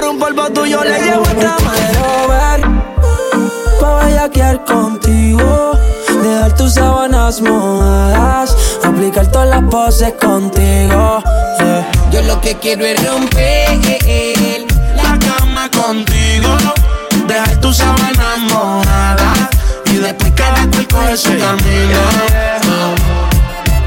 Por 0.00 0.08
un 0.08 0.18
polvo 0.18 0.50
tuyo 0.50 0.82
le 0.82 0.98
llevo 0.98 1.22
hasta 1.24 1.56
Quiero 1.56 2.28
ver 2.28 2.62
Pa' 3.78 4.04
bellaquear 4.06 4.64
contigo 4.64 5.72
Dejar 6.22 6.56
tus 6.56 6.72
sábanas 6.72 7.42
mojadas 7.42 8.56
Aplicar 8.82 9.30
todas 9.30 9.48
las 9.50 9.62
poses 9.64 10.14
contigo 10.14 11.22
yeah. 11.58 11.86
Yo 12.10 12.22
lo 12.22 12.40
que 12.40 12.54
quiero 12.54 12.86
es 12.86 13.06
romper 13.06 13.78
La 14.96 15.18
cama 15.18 15.68
contigo 15.70 16.48
Dejar 17.26 17.60
tus 17.60 17.76
sábanas 17.76 18.38
mojadas 18.50 19.50
Y 19.84 19.96
después 19.96 20.32
cada 20.34 20.66
cual 20.70 20.88
coge 20.88 21.16
su 21.18 21.28
camino 21.28 22.00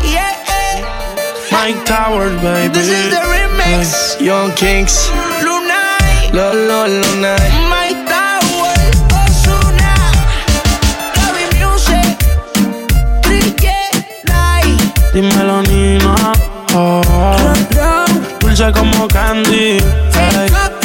Yeah, 0.04 0.38
Mike 1.52 1.86
Towers, 1.86 2.40
baby. 2.44 2.72
This 2.72 2.90
is 2.90 3.10
the 3.10 3.22
remix. 3.22 4.22
Young 4.22 4.52
Kings. 4.54 5.10
Lunay 6.34 6.52
Lo, 6.52 6.52
lo, 6.52 6.88
Lunay. 6.88 7.52
My 7.70 7.94
Tower, 8.10 8.92
Ozuna, 9.22 9.94
Gaby 11.14 11.46
Music, 11.60 12.18
Night, 14.26 14.82
Dímelo, 15.14 15.62
Nina. 15.62 16.16
Oh, 16.74 17.02
dulce 18.40 18.72
como 18.72 19.08
candy. 19.08 19.78
Hey. 20.14 20.83